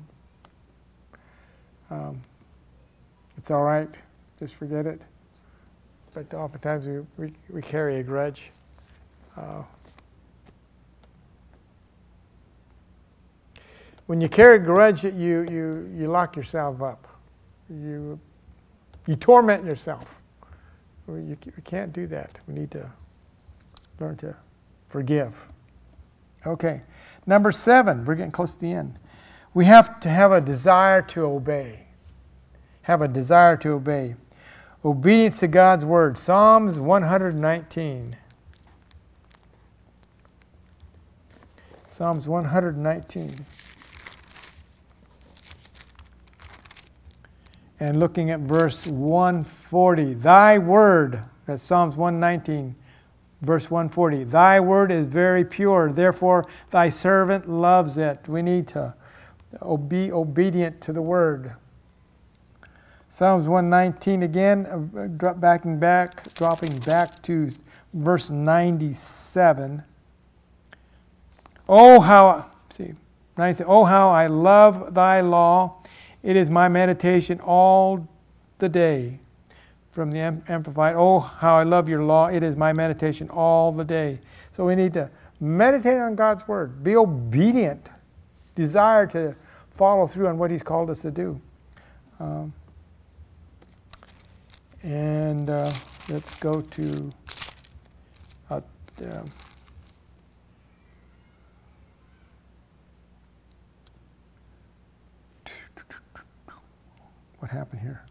um, 1.89 2.21
it's 3.37 3.51
all 3.51 3.63
right, 3.63 4.01
just 4.39 4.55
forget 4.55 4.85
it 4.85 5.01
but 6.15 6.33
oftentimes 6.33 6.87
we, 6.87 7.01
we, 7.17 7.33
we 7.49 7.61
carry 7.61 7.99
a 7.99 8.03
grudge. 8.03 8.51
Uh, 9.37 9.63
when 14.07 14.21
you 14.21 14.29
carry 14.29 14.55
a 14.55 14.59
grudge, 14.59 15.03
you, 15.03 15.45
you, 15.51 15.93
you 15.93 16.07
lock 16.07 16.37
yourself 16.37 16.81
up. 16.81 17.05
You, 17.69 18.17
you 19.07 19.17
torment 19.17 19.65
yourself. 19.65 20.21
You, 21.07 21.37
we 21.43 21.61
can't 21.63 21.91
do 21.91 22.07
that. 22.07 22.39
We 22.47 22.53
need 22.53 22.71
to 22.71 22.89
learn 23.99 24.15
to 24.17 24.35
forgive. 24.87 25.47
Okay. 26.45 26.81
Number 27.25 27.51
seven, 27.51 28.05
we're 28.05 28.15
getting 28.15 28.31
close 28.31 28.53
to 28.53 28.59
the 28.59 28.71
end. 28.71 28.99
We 29.53 29.65
have 29.65 29.99
to 30.01 30.09
have 30.09 30.31
a 30.31 30.41
desire 30.41 31.01
to 31.01 31.25
obey. 31.25 31.87
Have 32.83 33.01
a 33.01 33.07
desire 33.07 33.57
to 33.57 33.69
obey. 33.69 34.15
Obedience 34.83 35.39
to 35.39 35.47
God's 35.47 35.83
word. 35.83 36.17
Psalms 36.17 36.79
119. 36.79 38.17
Psalms 41.85 42.27
119. 42.27 43.33
And 47.79 47.99
looking 47.99 48.29
at 48.29 48.41
verse 48.41 48.85
140. 48.85 50.13
Thy 50.13 50.57
word, 50.57 51.23
that's 51.45 51.63
Psalms 51.63 51.95
119, 51.95 52.75
verse 53.45 53.69
140. 53.69 54.25
Thy 54.25 54.59
word 54.59 54.91
is 54.91 55.05
very 55.05 55.45
pure, 55.45 55.91
therefore 55.91 56.45
thy 56.71 56.89
servant 56.89 57.49
loves 57.49 57.97
it. 57.97 58.27
We 58.27 58.41
need 58.41 58.67
to 58.69 58.93
be 59.87 60.11
obedient 60.11 60.81
to 60.81 60.93
the 60.93 61.01
word. 61.01 61.55
Psalms 63.07 63.47
119 63.47 64.23
again, 64.23 64.65
uh, 64.65 65.07
drop 65.15 65.39
backing 65.39 65.79
back, 65.79 66.33
dropping 66.33 66.77
back 66.79 67.21
to 67.21 67.49
verse 67.93 68.29
97. 68.29 69.83
Oh 71.69 72.01
how 72.01 72.51
see, 72.69 72.93
97, 73.37 73.71
oh 73.71 73.85
how 73.85 74.09
I 74.09 74.27
love 74.27 74.93
thy 74.93 75.21
law. 75.21 75.81
It 76.23 76.35
is 76.35 76.49
my 76.49 76.67
meditation 76.67 77.39
all 77.39 78.07
the 78.57 78.67
day. 78.67 79.19
From 79.95 80.11
the 80.11 80.19
Amplified, 80.49 80.95
oh 80.97 81.19
how 81.19 81.55
I 81.55 81.63
love 81.63 81.87
your 81.87 82.03
law. 82.03 82.27
It 82.27 82.43
is 82.43 82.57
my 82.57 82.73
meditation 82.73 83.29
all 83.29 83.71
the 83.71 83.85
day. 83.85 84.19
So 84.51 84.65
we 84.65 84.75
need 84.75 84.91
to 84.95 85.09
meditate 85.39 85.97
on 85.97 86.15
God's 86.15 86.45
word, 86.49 86.83
be 86.83 86.97
obedient, 86.97 87.91
desire 88.55 89.07
to 89.07 89.33
follow 89.71 90.05
through 90.05 90.27
on 90.27 90.37
what 90.37 90.51
He's 90.51 90.63
called 90.63 90.89
us 90.89 91.01
to 91.03 91.11
do. 91.11 91.39
Um, 92.19 92.53
and 94.83 95.49
uh, 95.49 95.71
let's 96.09 96.35
go 96.35 96.59
to 96.59 97.13
uh, 98.49 98.59
uh, 99.01 99.21
what 107.39 107.49
happened 107.49 107.79
here? 107.79 108.03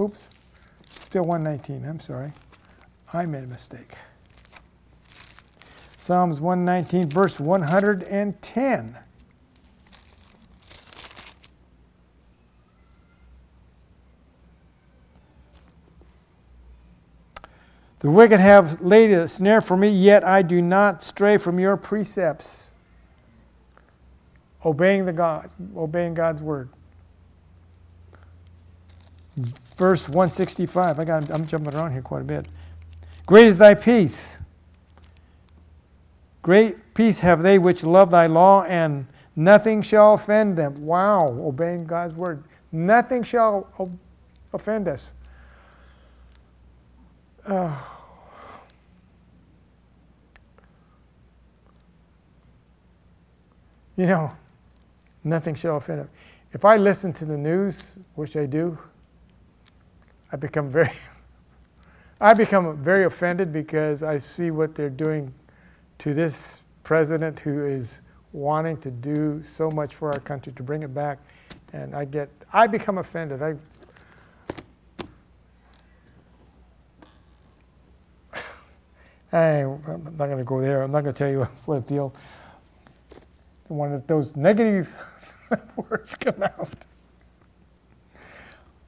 Oops, 0.00 0.30
still 1.14 1.22
119. 1.22 1.88
I'm 1.88 2.00
sorry. 2.00 2.28
I 3.12 3.24
made 3.24 3.44
a 3.44 3.46
mistake. 3.46 3.92
Psalms 5.96 6.40
119, 6.40 7.08
verse 7.08 7.38
110. 7.38 8.98
The 18.00 18.10
wicked 18.10 18.40
have 18.40 18.80
laid 18.80 19.12
a 19.12 19.28
snare 19.28 19.60
for 19.60 19.76
me, 19.76 19.90
yet 19.90 20.24
I 20.24 20.42
do 20.42 20.60
not 20.60 21.00
stray 21.00 21.36
from 21.36 21.60
your 21.60 21.76
precepts. 21.76 22.74
Obeying 24.64 25.04
the 25.04 25.12
God, 25.12 25.48
obeying 25.76 26.14
God's 26.14 26.42
word. 26.42 26.70
Verse 29.76 30.08
165. 30.08 30.98
I 30.98 31.04
got 31.04 31.30
I'm 31.30 31.46
jumping 31.46 31.74
around 31.74 31.92
here 31.92 32.02
quite 32.02 32.22
a 32.22 32.24
bit. 32.24 32.46
Great 33.26 33.46
is 33.46 33.58
thy 33.58 33.74
peace. 33.74 34.38
Great 36.42 36.94
peace 36.94 37.20
have 37.20 37.42
they 37.42 37.58
which 37.58 37.84
love 37.84 38.10
thy 38.10 38.26
law, 38.26 38.64
and 38.64 39.06
nothing 39.34 39.80
shall 39.82 40.14
offend 40.14 40.56
them. 40.56 40.74
Wow, 40.84 41.28
obeying 41.40 41.86
God's 41.86 42.14
word. 42.14 42.44
Nothing 42.70 43.22
shall 43.22 43.66
offend 44.52 44.88
us. 44.88 45.12
Oh. 47.48 47.90
You 53.96 54.06
know, 54.06 54.32
nothing 55.22 55.54
shall 55.54 55.76
offend 55.76 56.00
him. 56.00 56.10
If 56.52 56.64
I 56.64 56.76
listen 56.76 57.12
to 57.14 57.24
the 57.24 57.36
news, 57.36 57.96
which 58.14 58.36
I 58.36 58.46
do, 58.46 58.78
I 60.34 60.36
become 60.36 60.68
very 60.68 60.90
I 62.20 62.34
become 62.34 62.76
very 62.82 63.04
offended 63.04 63.52
because 63.52 64.02
I 64.02 64.18
see 64.18 64.50
what 64.50 64.74
they're 64.74 64.90
doing 64.90 65.32
to 65.98 66.12
this 66.12 66.60
president 66.82 67.38
who 67.38 67.64
is 67.64 68.02
wanting 68.32 68.78
to 68.78 68.90
do 68.90 69.40
so 69.44 69.70
much 69.70 69.94
for 69.94 70.12
our 70.12 70.18
country 70.18 70.52
to 70.54 70.62
bring 70.64 70.82
it 70.82 70.92
back, 70.92 71.20
and 71.72 71.94
I 71.94 72.04
get, 72.04 72.30
I 72.52 72.66
become 72.66 72.98
offended. 72.98 73.42
I, 73.42 73.54
I'm 79.36 80.02
not 80.16 80.26
going 80.26 80.38
to 80.38 80.44
go 80.44 80.60
there. 80.60 80.82
I'm 80.82 80.90
not 80.90 81.02
going 81.02 81.14
to 81.14 81.18
tell 81.18 81.30
you 81.30 81.44
what 81.64 81.78
I 81.78 81.80
feel. 81.82 82.12
One 83.68 83.92
of 83.92 84.04
those 84.08 84.34
negative 84.34 84.96
words 85.76 86.16
come 86.16 86.42
out. 86.42 86.74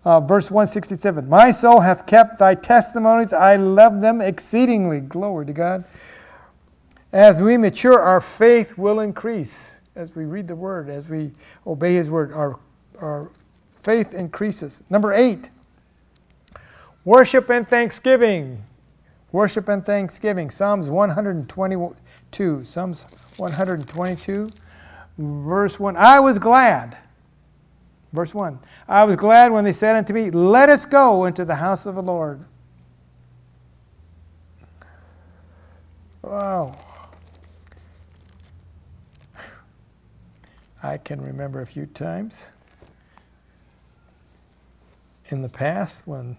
Uh, 0.06 0.20
verse 0.20 0.52
167 0.52 1.28
My 1.28 1.50
soul 1.50 1.80
hath 1.80 2.06
kept 2.06 2.38
thy 2.38 2.54
testimonies, 2.54 3.32
I 3.32 3.56
love 3.56 4.00
them 4.00 4.20
exceedingly. 4.20 5.00
Glory 5.00 5.46
to 5.46 5.52
God. 5.52 5.84
As 7.12 7.42
we 7.42 7.56
mature, 7.56 7.98
our 8.00 8.20
faith 8.20 8.78
will 8.78 9.00
increase. 9.00 9.80
As 9.96 10.14
we 10.14 10.24
read 10.24 10.46
the 10.46 10.54
word, 10.54 10.88
as 10.88 11.10
we 11.10 11.32
obey 11.66 11.94
his 11.94 12.08
word, 12.08 12.32
our, 12.32 12.56
our 13.00 13.32
faith 13.80 14.14
increases. 14.14 14.84
Number 14.90 15.12
eight, 15.12 15.50
worship 17.04 17.50
and 17.50 17.66
thanksgiving. 17.66 18.62
Worship 19.32 19.68
and 19.68 19.84
thanksgiving. 19.84 20.50
Psalms 20.50 20.88
122. 20.88 22.64
Psalms 22.64 23.06
122, 23.38 24.50
verse 25.18 25.80
1. 25.80 25.96
I 25.96 26.20
was 26.20 26.38
glad. 26.38 26.96
Verse 28.16 28.34
1. 28.34 28.58
I 28.88 29.04
was 29.04 29.16
glad 29.16 29.52
when 29.52 29.64
they 29.64 29.74
said 29.74 29.94
unto 29.94 30.14
me, 30.14 30.30
Let 30.30 30.70
us 30.70 30.86
go 30.86 31.26
into 31.26 31.44
the 31.44 31.54
house 31.54 31.84
of 31.84 31.94
the 31.94 32.02
Lord. 32.02 32.42
Wow. 36.22 36.76
I 40.82 40.96
can 40.96 41.20
remember 41.20 41.60
a 41.60 41.66
few 41.66 41.84
times 41.84 42.52
in 45.26 45.42
the 45.42 45.48
past 45.48 46.06
when 46.06 46.38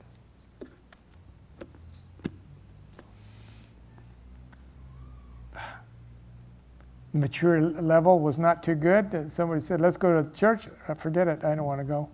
mature 7.18 7.62
level 7.62 8.20
was 8.20 8.40
not 8.40 8.64
too 8.64 8.76
good. 8.76 9.32
Somebody 9.32 9.62
said, 9.62 9.82
Let's 9.82 9.98
go 9.98 10.22
to 10.22 10.30
church. 10.36 10.68
Forget 10.98 11.28
it. 11.28 11.44
I 11.44 11.56
don't 11.56 11.66
want 11.66 11.82
to 11.82 11.86
go. 11.86 12.10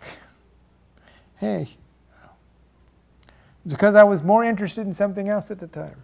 hey, 1.36 1.68
because 3.66 3.94
I 3.94 4.04
was 4.04 4.22
more 4.22 4.44
interested 4.44 4.86
in 4.86 4.94
something 4.94 5.28
else 5.28 5.50
at 5.50 5.58
the 5.58 5.66
time. 5.66 6.02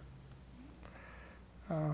Uh, 1.69 1.93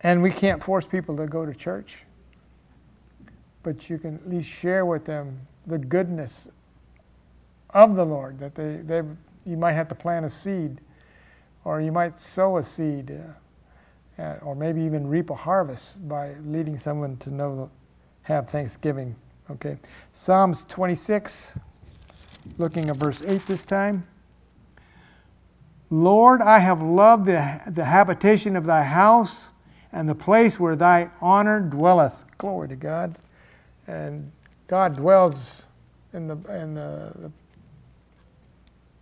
And 0.00 0.22
we 0.22 0.30
can't 0.30 0.62
force 0.62 0.86
people 0.86 1.16
to 1.16 1.26
go 1.26 1.44
to 1.44 1.52
church, 1.52 2.04
but 3.62 3.90
you 3.90 3.98
can 3.98 4.14
at 4.16 4.28
least 4.28 4.48
share 4.48 4.86
with 4.86 5.04
them 5.04 5.46
the 5.64 5.78
goodness 5.78 6.48
of 7.70 7.96
the 7.96 8.04
Lord. 8.04 8.38
That 8.38 8.54
they, 8.54 8.76
they 8.76 9.02
you 9.44 9.56
might 9.56 9.72
have 9.72 9.88
to 9.88 9.94
plant 9.94 10.24
a 10.24 10.30
seed, 10.30 10.80
or 11.68 11.82
you 11.82 11.92
might 11.92 12.18
sow 12.18 12.56
a 12.56 12.62
seed, 12.62 13.10
uh, 13.10 14.22
uh 14.22 14.38
or 14.40 14.54
maybe 14.54 14.80
even 14.80 15.06
reap 15.06 15.28
a 15.28 15.34
harvest 15.34 16.08
by 16.08 16.34
leading 16.46 16.78
someone 16.78 17.14
to 17.18 17.30
know 17.30 17.70
have 18.22 18.48
Thanksgiving. 18.48 19.14
Okay, 19.50 19.76
Psalms 20.12 20.64
26, 20.64 21.58
looking 22.56 22.88
at 22.88 22.96
verse 22.96 23.22
8 23.22 23.44
this 23.44 23.66
time. 23.66 24.06
Lord, 25.90 26.40
I 26.40 26.58
have 26.58 26.80
loved 26.80 27.26
the, 27.26 27.60
the 27.66 27.84
habitation 27.84 28.56
of 28.56 28.64
thy 28.64 28.82
house 28.82 29.50
and 29.92 30.08
the 30.08 30.14
place 30.14 30.58
where 30.58 30.74
thy 30.74 31.10
honor 31.20 31.60
dwelleth. 31.60 32.24
Glory 32.38 32.68
to 32.68 32.76
God. 32.76 33.18
And 33.86 34.32
God 34.68 34.96
dwells 34.96 35.66
in 36.14 36.28
the, 36.28 36.36
in 36.48 36.74
the, 36.74 37.12
the, 37.14 37.32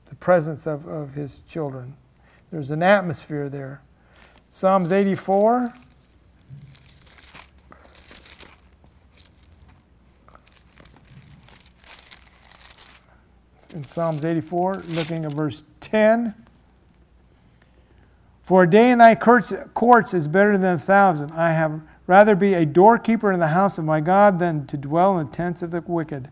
the 0.07 0.15
presence 0.17 0.67
of, 0.67 0.89
of 0.89 1.15
his 1.15 1.43
children. 1.43 1.97
There's 2.57 2.71
an 2.71 2.83
atmosphere 2.83 3.51
there. 3.51 3.83
Psalms 4.49 4.91
84. 4.91 5.75
In 13.75 13.85
Psalms 13.85 14.25
84, 14.25 14.77
looking 14.89 15.27
at 15.27 15.35
verse 15.35 15.65
10. 15.81 16.35
For 18.43 18.63
a 18.63 18.71
day 18.71 18.91
in 18.91 18.97
thy 18.97 19.15
courts 19.15 20.15
is 20.15 20.27
better 20.27 20.57
than 20.57 20.77
a 20.77 20.79
thousand. 20.79 21.33
I 21.33 21.53
have 21.53 21.83
rather 22.07 22.35
be 22.35 22.55
a 22.55 22.65
doorkeeper 22.65 23.33
in 23.33 23.39
the 23.39 23.49
house 23.49 23.77
of 23.77 23.85
my 23.85 24.01
God 24.01 24.39
than 24.39 24.67
to 24.69 24.79
dwell 24.79 25.19
in 25.19 25.27
the 25.27 25.33
tents 25.33 25.61
of 25.61 25.71
the 25.73 25.83
wicked. 25.87 26.31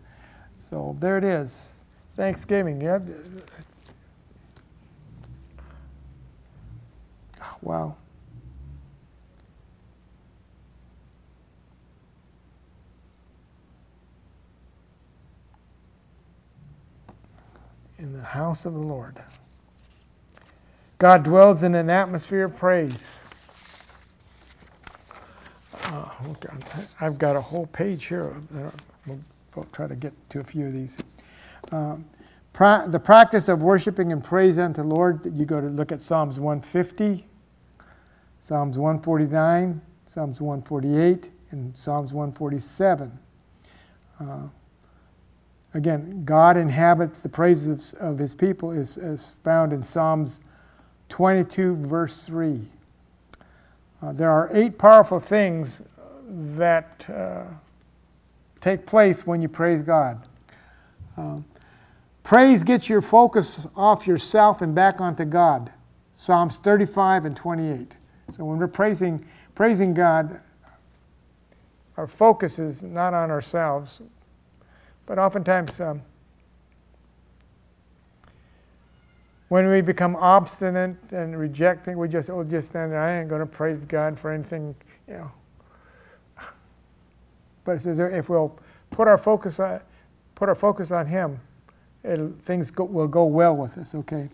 So 0.56 0.96
there 1.00 1.18
it 1.18 1.24
is. 1.24 1.82
Thanksgiving. 2.12 2.80
Yeah. 2.80 3.00
Wow. 7.64 7.96
In 17.98 18.12
the 18.12 18.22
house 18.22 18.66
of 18.66 18.74
the 18.74 18.78
Lord. 18.78 19.18
God 20.98 21.22
dwells 21.22 21.62
in 21.62 21.74
an 21.74 21.88
atmosphere 21.88 22.44
of 22.44 22.56
praise. 22.56 23.22
Uh, 25.72 26.08
I've 27.00 27.18
got 27.18 27.34
a 27.34 27.40
whole 27.40 27.66
page 27.66 28.06
here. 28.06 28.36
We'll, 29.06 29.18
try 29.72 29.86
to 29.86 29.96
get 29.96 30.12
to 30.30 30.40
a 30.40 30.44
few 30.44 30.66
of 30.66 30.74
these. 30.74 30.98
Um, 31.72 32.04
pra- 32.52 32.84
the 32.88 33.00
practice 33.00 33.48
of 33.48 33.62
worshiping 33.62 34.12
and 34.12 34.22
praise 34.22 34.58
unto 34.58 34.82
the 34.82 34.88
Lord, 34.88 35.24
you 35.34 35.46
go 35.46 35.62
to 35.62 35.68
look 35.68 35.92
at 35.92 36.02
Psalms 36.02 36.38
150, 36.38 37.26
Psalms 38.44 38.78
149, 38.78 39.80
Psalms 40.04 40.38
148, 40.38 41.30
and 41.50 41.74
Psalms 41.74 42.12
147. 42.12 43.10
Uh, 44.20 44.24
again, 45.72 46.26
God 46.26 46.58
inhabits 46.58 47.22
the 47.22 47.28
praises 47.30 47.94
of 47.94 48.18
his 48.18 48.34
people 48.34 48.70
is, 48.70 48.98
is 48.98 49.30
found 49.44 49.72
in 49.72 49.82
Psalms 49.82 50.42
22, 51.08 51.76
verse 51.76 52.26
3. 52.26 52.60
Uh, 54.02 54.12
there 54.12 54.30
are 54.30 54.50
eight 54.52 54.76
powerful 54.76 55.18
things 55.18 55.80
that 56.28 57.08
uh, 57.08 57.44
take 58.60 58.84
place 58.84 59.26
when 59.26 59.40
you 59.40 59.48
praise 59.48 59.80
God. 59.80 60.20
Uh, 61.16 61.38
praise 62.22 62.62
gets 62.62 62.90
your 62.90 63.00
focus 63.00 63.66
off 63.74 64.06
yourself 64.06 64.60
and 64.60 64.74
back 64.74 65.00
onto 65.00 65.24
God. 65.24 65.72
Psalms 66.12 66.58
35 66.58 67.24
and 67.24 67.34
28. 67.34 67.96
So 68.30 68.44
when 68.44 68.58
we're 68.58 68.68
praising, 68.68 69.24
praising 69.54 69.94
God, 69.94 70.40
our 71.96 72.06
focus 72.06 72.58
is 72.58 72.82
not 72.82 73.14
on 73.14 73.30
ourselves, 73.30 74.02
but 75.06 75.18
oftentimes 75.18 75.80
um, 75.80 76.02
when 79.48 79.68
we 79.68 79.80
become 79.80 80.16
obstinate 80.16 80.96
and 81.12 81.38
rejecting, 81.38 81.98
we 81.98 82.08
just, 82.08 82.30
we'll 82.30 82.44
just 82.44 82.68
stand 82.68 82.92
there. 82.92 83.00
I 83.00 83.20
ain't 83.20 83.28
going 83.28 83.40
to 83.40 83.46
praise 83.46 83.84
God 83.84 84.18
for 84.18 84.32
anything, 84.32 84.74
you 85.06 85.14
know. 85.14 85.30
But 87.64 87.72
it 87.76 87.80
says 87.80 87.98
if 87.98 88.28
we'll 88.28 88.58
put 88.90 89.08
our 89.08 89.18
focus 89.18 89.60
on, 89.60 89.80
put 90.34 90.48
our 90.48 90.54
focus 90.54 90.90
on 90.90 91.06
Him, 91.06 91.40
things 92.40 92.70
go, 92.70 92.84
will 92.84 93.08
go 93.08 93.24
well 93.24 93.56
with 93.56 93.78
us. 93.78 93.94
Okay. 93.94 94.28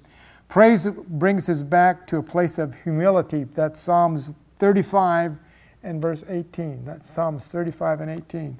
Praise 0.50 0.84
brings 0.84 1.48
us 1.48 1.62
back 1.62 2.08
to 2.08 2.16
a 2.16 2.22
place 2.24 2.58
of 2.58 2.74
humility. 2.82 3.44
That's 3.44 3.78
Psalms 3.78 4.30
35 4.56 5.36
and 5.84 6.02
verse 6.02 6.24
18. 6.28 6.84
That's 6.84 7.08
Psalms 7.08 7.46
35 7.46 8.00
and 8.00 8.10
18. 8.10 8.58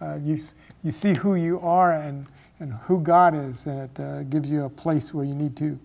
Uh, 0.00 0.16
you, 0.16 0.36
you 0.82 0.90
see 0.90 1.14
who 1.14 1.36
you 1.36 1.60
are 1.60 1.92
and, 1.92 2.26
and 2.58 2.72
who 2.72 3.00
God 3.00 3.36
is, 3.36 3.66
and 3.66 3.82
it 3.82 4.00
uh, 4.00 4.24
gives 4.24 4.50
you 4.50 4.64
a 4.64 4.68
place 4.68 5.14
where 5.14 5.24
you 5.24 5.36
need 5.36 5.56
to. 5.58 5.78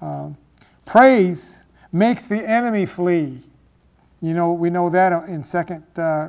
Um, 0.00 0.36
praise 0.84 1.64
makes 1.90 2.28
the 2.28 2.48
enemy 2.48 2.86
flee. 2.86 3.40
You 4.22 4.34
know, 4.34 4.52
we 4.52 4.70
know 4.70 4.90
that 4.90 5.28
in 5.28 5.42
Second 5.42 5.82
uh, 5.98 6.28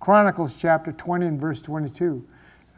Chronicles 0.00 0.54
chapter 0.60 0.92
20 0.92 1.24
and 1.24 1.40
verse 1.40 1.62
22. 1.62 2.22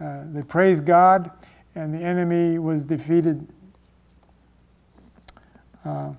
Uh, 0.00 0.20
they 0.26 0.42
praised 0.42 0.86
God, 0.86 1.32
and 1.74 1.92
the 1.92 1.98
enemy 1.98 2.60
was 2.60 2.84
defeated. 2.84 3.44
Uh, 5.84 6.12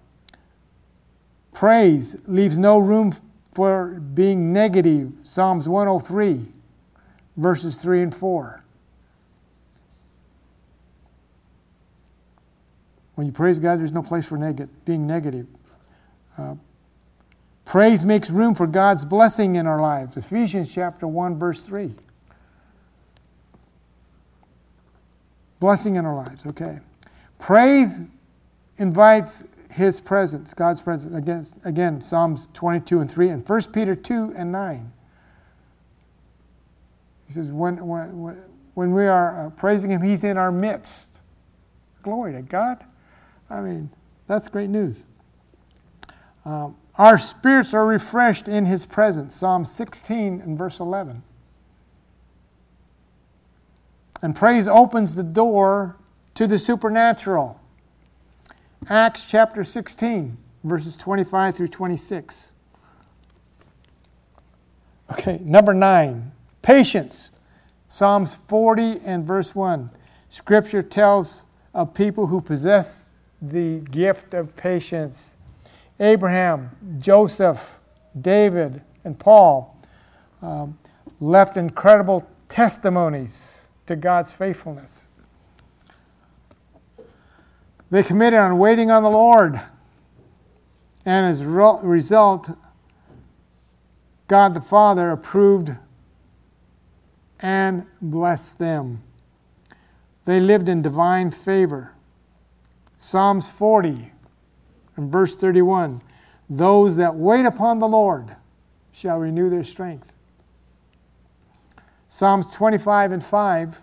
praise 1.53 2.15
leaves 2.27 2.57
no 2.57 2.79
room 2.79 3.13
for 3.51 3.99
being 4.13 4.53
negative. 4.53 5.11
Psalms 5.23 5.67
103, 5.67 6.45
verses 7.37 7.77
3 7.77 8.03
and 8.03 8.15
4. 8.15 8.63
When 13.15 13.27
you 13.27 13.33
praise 13.33 13.59
God, 13.59 13.79
there's 13.79 13.91
no 13.91 14.01
place 14.01 14.25
for 14.25 14.37
neg- 14.37 14.69
being 14.85 15.05
negative. 15.05 15.45
Uh, 16.37 16.55
praise 17.65 18.05
makes 18.05 18.29
room 18.29 18.55
for 18.55 18.65
God's 18.65 19.03
blessing 19.03 19.55
in 19.55 19.67
our 19.67 19.81
lives. 19.81 20.15
Ephesians 20.15 20.73
chapter 20.73 21.05
1, 21.05 21.37
verse 21.37 21.63
3. 21.63 21.93
Blessing 25.59 25.95
in 25.95 26.05
our 26.05 26.15
lives, 26.15 26.45
okay. 26.45 26.79
Praise 27.39 27.99
invites 28.79 29.43
his 29.71 29.99
presence, 29.99 30.53
God's 30.53 30.81
presence. 30.81 31.15
Again, 31.15 31.45
again, 31.63 32.01
Psalms 32.01 32.49
22 32.53 33.01
and 33.01 33.11
3, 33.11 33.29
and 33.29 33.47
1 33.47 33.61
Peter 33.71 33.95
2 33.95 34.33
and 34.35 34.51
9. 34.51 34.91
He 37.27 37.33
says, 37.33 37.51
when, 37.51 37.85
when, 37.85 38.41
when 38.73 38.91
we 38.91 39.05
are 39.05 39.47
uh, 39.47 39.49
praising 39.51 39.91
him, 39.91 40.01
he's 40.01 40.23
in 40.23 40.37
our 40.37 40.51
midst. 40.51 41.09
Glory 42.01 42.33
to 42.33 42.41
God. 42.41 42.83
I 43.49 43.61
mean, 43.61 43.91
that's 44.25 44.47
great 44.47 44.69
news. 44.69 45.05
Um, 46.45 46.75
our 46.95 47.17
spirits 47.17 47.73
are 47.73 47.85
refreshed 47.85 48.47
in 48.47 48.65
his 48.65 48.85
presence. 48.85 49.35
Psalm 49.35 49.65
16 49.65 50.41
and 50.41 50.57
verse 50.57 50.79
11. 50.79 51.23
And 54.21 54.35
praise 54.35 54.67
opens 54.67 55.15
the 55.15 55.23
door 55.23 55.97
to 56.35 56.47
the 56.47 56.57
supernatural. 56.57 57.58
Acts 58.87 59.29
chapter 59.29 59.63
16, 59.63 60.37
verses 60.63 60.95
25 60.95 61.55
through 61.55 61.67
26. 61.67 62.53
Okay, 65.11 65.39
number 65.43 65.73
nine, 65.73 66.31
patience. 66.61 67.31
Psalms 67.87 68.35
40 68.35 68.99
and 69.03 69.25
verse 69.25 69.53
1. 69.55 69.89
Scripture 70.29 70.81
tells 70.81 71.45
of 71.73 71.93
people 71.93 72.27
who 72.27 72.39
possess 72.39 73.09
the 73.41 73.79
gift 73.79 74.33
of 74.33 74.55
patience. 74.55 75.35
Abraham, 75.99 76.69
Joseph, 76.99 77.79
David, 78.19 78.81
and 79.03 79.17
Paul 79.19 79.77
um, 80.41 80.77
left 81.19 81.57
incredible 81.57 82.27
testimonies 82.47 83.67
to 83.87 83.95
God's 83.95 84.33
faithfulness. 84.33 85.08
They 87.91 88.03
committed 88.03 88.39
on 88.39 88.57
waiting 88.57 88.91
on 88.91 89.03
the 89.03 89.09
Lord. 89.09 89.59
And 91.05 91.25
as 91.25 91.41
a 91.41 91.47
result, 91.47 92.51
God 94.27 94.53
the 94.53 94.61
Father 94.61 95.09
approved 95.11 95.71
and 97.39 97.85
blessed 98.01 98.59
them. 98.59 99.01
They 100.25 100.39
lived 100.39 100.69
in 100.69 100.81
divine 100.81 101.31
favor. 101.31 101.93
Psalms 102.97 103.49
40 103.49 104.11
and 104.95 105.11
verse 105.11 105.35
31 105.35 106.01
Those 106.49 106.97
that 106.97 107.15
wait 107.15 107.45
upon 107.45 107.79
the 107.79 107.87
Lord 107.87 108.35
shall 108.91 109.17
renew 109.17 109.49
their 109.49 109.63
strength. 109.63 110.13
Psalms 112.07 112.51
25 112.53 113.11
and 113.13 113.23
5 113.23 113.81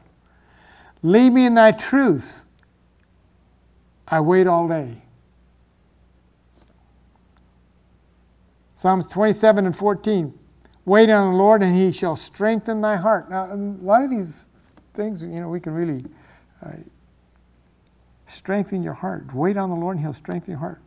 Lead 1.02 1.32
me 1.32 1.46
in 1.46 1.54
thy 1.54 1.72
truth. 1.72 2.45
I 4.09 4.20
wait 4.20 4.46
all 4.46 4.68
day. 4.68 5.02
Psalms 8.74 9.07
27 9.07 9.66
and 9.66 9.76
14 9.76 10.38
Wait 10.86 11.11
on 11.11 11.32
the 11.32 11.36
Lord, 11.36 11.64
and 11.64 11.74
he 11.74 11.90
shall 11.90 12.14
strengthen 12.14 12.80
thy 12.80 12.94
heart. 12.94 13.28
Now, 13.28 13.52
a 13.52 13.57
lot 13.57 14.04
of 14.04 14.11
these 14.11 14.46
things, 14.94 15.22
you 15.22 15.40
know, 15.40 15.48
we 15.48 15.59
can 15.59 15.74
really 15.74 16.04
uh, 16.64 16.70
strengthen 18.26 18.84
your 18.84 18.92
heart. 18.92 19.34
Wait 19.34 19.57
on 19.57 19.68
the 19.68 19.74
Lord, 19.74 19.96
and 19.96 20.04
he'll 20.04 20.12
strengthen 20.12 20.52
your 20.52 20.61
heart. 20.61 20.80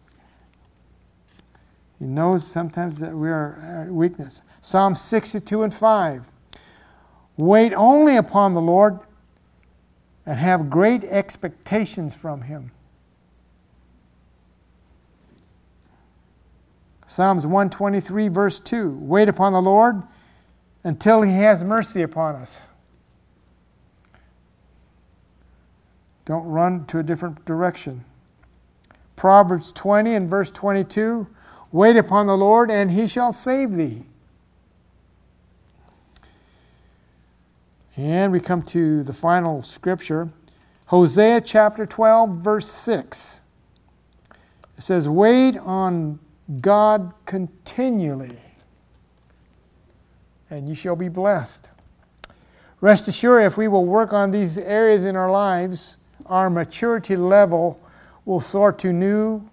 He 1.99 2.05
knows 2.05 2.47
sometimes 2.47 2.99
that 2.99 3.13
we 3.13 3.27
are 3.27 3.87
uh, 3.89 3.93
weakness. 3.93 4.41
Psalm 4.61 4.95
62 4.95 5.63
and 5.63 5.73
5. 5.73 6.29
Wait 7.35 7.73
only 7.73 8.15
upon 8.15 8.53
the 8.53 8.61
Lord 8.61 8.99
and 10.25 10.39
have 10.39 10.69
great 10.69 11.03
expectations 11.03 12.15
from 12.15 12.43
him. 12.43 12.71
Psalms 17.09 17.43
123, 17.47 18.27
verse 18.27 18.59
2 18.59 18.91
Wait 19.01 19.27
upon 19.27 19.51
the 19.51 19.61
Lord 19.61 20.03
until 20.83 21.23
he 21.23 21.31
has 21.37 21.63
mercy 21.63 22.03
upon 22.03 22.35
us. 22.35 22.67
Don't 26.25 26.45
run 26.45 26.85
to 26.85 26.99
a 26.99 27.03
different 27.03 27.43
direction. 27.45 28.05
Proverbs 29.15 29.71
20 29.71 30.13
and 30.13 30.29
verse 30.29 30.51
22 30.51 31.25
Wait 31.71 31.97
upon 31.97 32.27
the 32.27 32.37
Lord, 32.37 32.69
and 32.69 32.91
he 32.91 33.07
shall 33.07 33.33
save 33.33 33.73
thee. 33.73 34.05
And 37.97 38.31
we 38.31 38.39
come 38.39 38.61
to 38.61 39.01
the 39.01 39.13
final 39.13 39.63
scripture 39.63 40.29
Hosea 40.85 41.41
chapter 41.41 41.87
12, 41.87 42.29
verse 42.37 42.67
6. 42.67 43.41
It 44.77 44.83
says, 44.83 45.09
Wait 45.09 45.57
on 45.57 46.19
God 46.61 47.13
continually, 47.25 48.39
and 50.49 50.67
you 50.67 50.73
shall 50.73 50.95
be 50.95 51.09
blessed. 51.09 51.69
Rest 52.81 53.07
assured, 53.07 53.43
if 53.43 53.57
we 53.57 53.67
will 53.67 53.85
work 53.85 54.13
on 54.13 54.31
these 54.31 54.57
areas 54.57 55.05
in 55.05 55.15
our 55.15 55.29
lives, 55.29 55.97
our 56.25 56.49
maturity 56.49 57.15
level 57.15 57.79
will 58.25 58.39
soar 58.39 58.71
to 58.73 58.91
new 58.91 59.47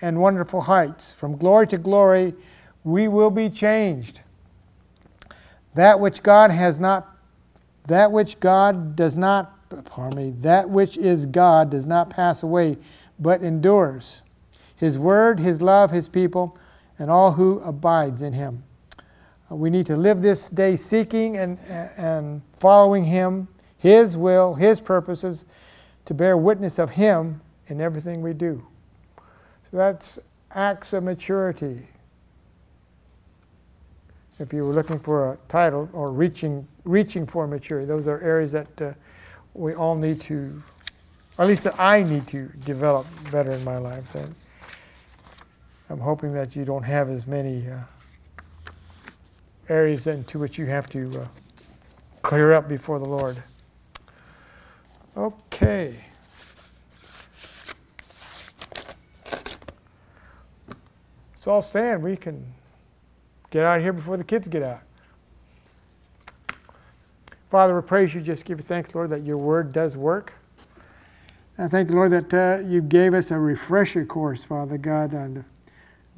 and 0.00 0.20
wonderful 0.20 0.62
heights. 0.62 1.12
From 1.12 1.36
glory 1.36 1.66
to 1.68 1.78
glory, 1.78 2.34
we 2.84 3.08
will 3.08 3.30
be 3.30 3.50
changed. 3.50 4.22
That 5.74 6.00
which 6.00 6.22
God 6.22 6.50
has 6.50 6.80
not, 6.80 7.16
that 7.86 8.10
which 8.10 8.40
God 8.40 8.96
does 8.96 9.16
not, 9.16 9.58
pardon 9.84 10.18
me, 10.18 10.30
that 10.42 10.70
which 10.70 10.96
is 10.96 11.26
God 11.26 11.70
does 11.70 11.86
not 11.86 12.10
pass 12.10 12.42
away, 12.42 12.78
but 13.18 13.42
endures. 13.42 14.22
His 14.82 14.98
word, 14.98 15.38
His 15.38 15.62
love, 15.62 15.92
His 15.92 16.08
people, 16.08 16.58
and 16.98 17.08
all 17.08 17.30
who 17.30 17.60
abides 17.60 18.20
in 18.20 18.32
Him. 18.32 18.64
Uh, 19.48 19.54
we 19.54 19.70
need 19.70 19.86
to 19.86 19.94
live 19.94 20.22
this 20.22 20.50
day 20.50 20.74
seeking 20.74 21.36
and, 21.36 21.56
and 21.96 22.42
following 22.54 23.04
Him, 23.04 23.46
His 23.78 24.16
will, 24.16 24.54
His 24.54 24.80
purposes, 24.80 25.44
to 26.06 26.14
bear 26.14 26.36
witness 26.36 26.80
of 26.80 26.90
Him 26.90 27.40
in 27.68 27.80
everything 27.80 28.22
we 28.22 28.32
do. 28.32 28.66
So 29.70 29.76
that's 29.76 30.18
acts 30.50 30.92
of 30.92 31.04
maturity. 31.04 31.86
If 34.40 34.52
you 34.52 34.64
were 34.64 34.72
looking 34.72 34.98
for 34.98 35.34
a 35.34 35.38
title 35.46 35.88
or 35.92 36.10
reaching, 36.10 36.66
reaching 36.82 37.24
for 37.24 37.46
maturity, 37.46 37.86
those 37.86 38.08
are 38.08 38.18
areas 38.18 38.50
that 38.50 38.82
uh, 38.82 38.94
we 39.54 39.74
all 39.74 39.94
need 39.94 40.20
to, 40.22 40.60
or 41.38 41.44
at 41.44 41.48
least 41.48 41.62
that 41.62 41.78
I 41.78 42.02
need 42.02 42.26
to 42.26 42.48
develop 42.64 43.06
better 43.30 43.52
in 43.52 43.62
my 43.62 43.78
life. 43.78 44.16
And 44.16 44.34
I'm 45.92 46.00
hoping 46.00 46.32
that 46.32 46.56
you 46.56 46.64
don't 46.64 46.84
have 46.84 47.10
as 47.10 47.26
many 47.26 47.68
uh, 47.68 47.80
areas 49.68 50.06
into 50.06 50.38
which 50.38 50.56
you 50.56 50.64
have 50.64 50.88
to 50.88 51.20
uh, 51.20 51.26
clear 52.22 52.54
up 52.54 52.66
before 52.66 52.98
the 52.98 53.04
Lord. 53.04 53.42
Okay. 55.14 55.96
It's 61.34 61.46
all 61.46 61.60
stand. 61.60 62.02
We 62.02 62.16
can 62.16 62.42
get 63.50 63.66
out 63.66 63.76
of 63.76 63.82
here 63.82 63.92
before 63.92 64.16
the 64.16 64.24
kids 64.24 64.48
get 64.48 64.62
out. 64.62 64.80
Father, 67.50 67.76
we 67.76 67.82
praise 67.82 68.14
you. 68.14 68.22
Just 68.22 68.46
give 68.46 68.60
you 68.60 68.64
thanks, 68.64 68.94
Lord, 68.94 69.10
that 69.10 69.24
your 69.24 69.36
word 69.36 69.74
does 69.74 69.94
work. 69.98 70.32
I 71.58 71.68
thank 71.68 71.88
the 71.88 71.94
Lord, 71.96 72.12
that 72.12 72.32
uh, 72.32 72.66
you 72.66 72.80
gave 72.80 73.12
us 73.12 73.30
a 73.30 73.38
refresher 73.38 74.06
course, 74.06 74.42
Father 74.42 74.78
God, 74.78 75.14
on 75.14 75.44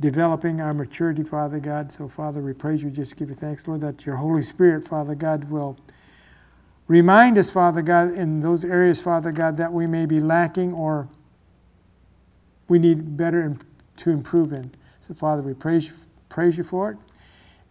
developing 0.01 0.61
our 0.61 0.75
maturity, 0.75 1.23
Father 1.23 1.61
God. 1.61 1.93
So, 1.93 2.09
Father, 2.09 2.41
we 2.41 2.53
praise 2.53 2.83
you. 2.83 2.91
Just 2.91 3.17
give 3.17 3.29
you 3.29 3.35
thanks, 3.35 3.69
Lord, 3.69 3.81
that 3.83 4.05
your 4.05 4.17
Holy 4.17 4.43
Spirit, 4.43 4.87
Father 4.87 5.15
God, 5.15 5.51
will 5.51 5.79
remind 6.89 7.39
us, 7.39 7.51
Father 7.51 7.83
God, 7.83 8.13
in 8.13 8.41
those 8.41 8.65
areas, 8.65 9.01
Father 9.01 9.33
God, 9.33 9.57
that 9.57 9.73
we 9.73 9.87
may 9.87 10.07
be 10.07 10.21
lacking 10.21 10.73
or 10.73 11.09
we 12.69 12.79
need 12.79 13.17
better 13.17 13.57
to 13.99 14.11
improve 14.11 14.53
in. 14.53 14.75
So, 15.01 15.15
Father, 15.15 15.43
we 15.43 15.55
praise 15.55 15.89
you, 15.89 15.95
praise 16.29 16.59
you 16.59 16.65
for 16.65 16.91
it. 16.91 16.99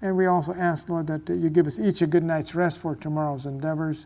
And 0.01 0.17
we 0.17 0.25
also 0.25 0.53
ask, 0.53 0.89
Lord, 0.89 1.07
that 1.07 1.29
you 1.29 1.49
give 1.49 1.65
us 1.65 1.79
each 1.79 2.01
a 2.01 2.07
good 2.07 2.23
night's 2.23 2.55
rest 2.55 2.79
for 2.79 2.95
tomorrow's 2.95 3.45
endeavors. 3.45 4.05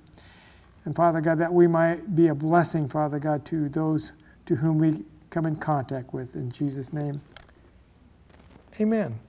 And, 0.85 0.95
Father 0.95 1.21
God, 1.21 1.39
that 1.39 1.51
we 1.53 1.67
might 1.67 2.15
be 2.15 2.27
a 2.27 2.35
blessing, 2.35 2.87
Father 2.87 3.19
God, 3.19 3.45
to 3.45 3.67
those 3.67 4.13
to 4.45 4.55
whom 4.55 4.77
we 4.77 5.03
come 5.29 5.45
in 5.45 5.55
contact 5.57 6.13
with. 6.13 6.35
In 6.35 6.49
Jesus' 6.49 6.93
name. 6.93 7.19
Amen. 8.79 9.26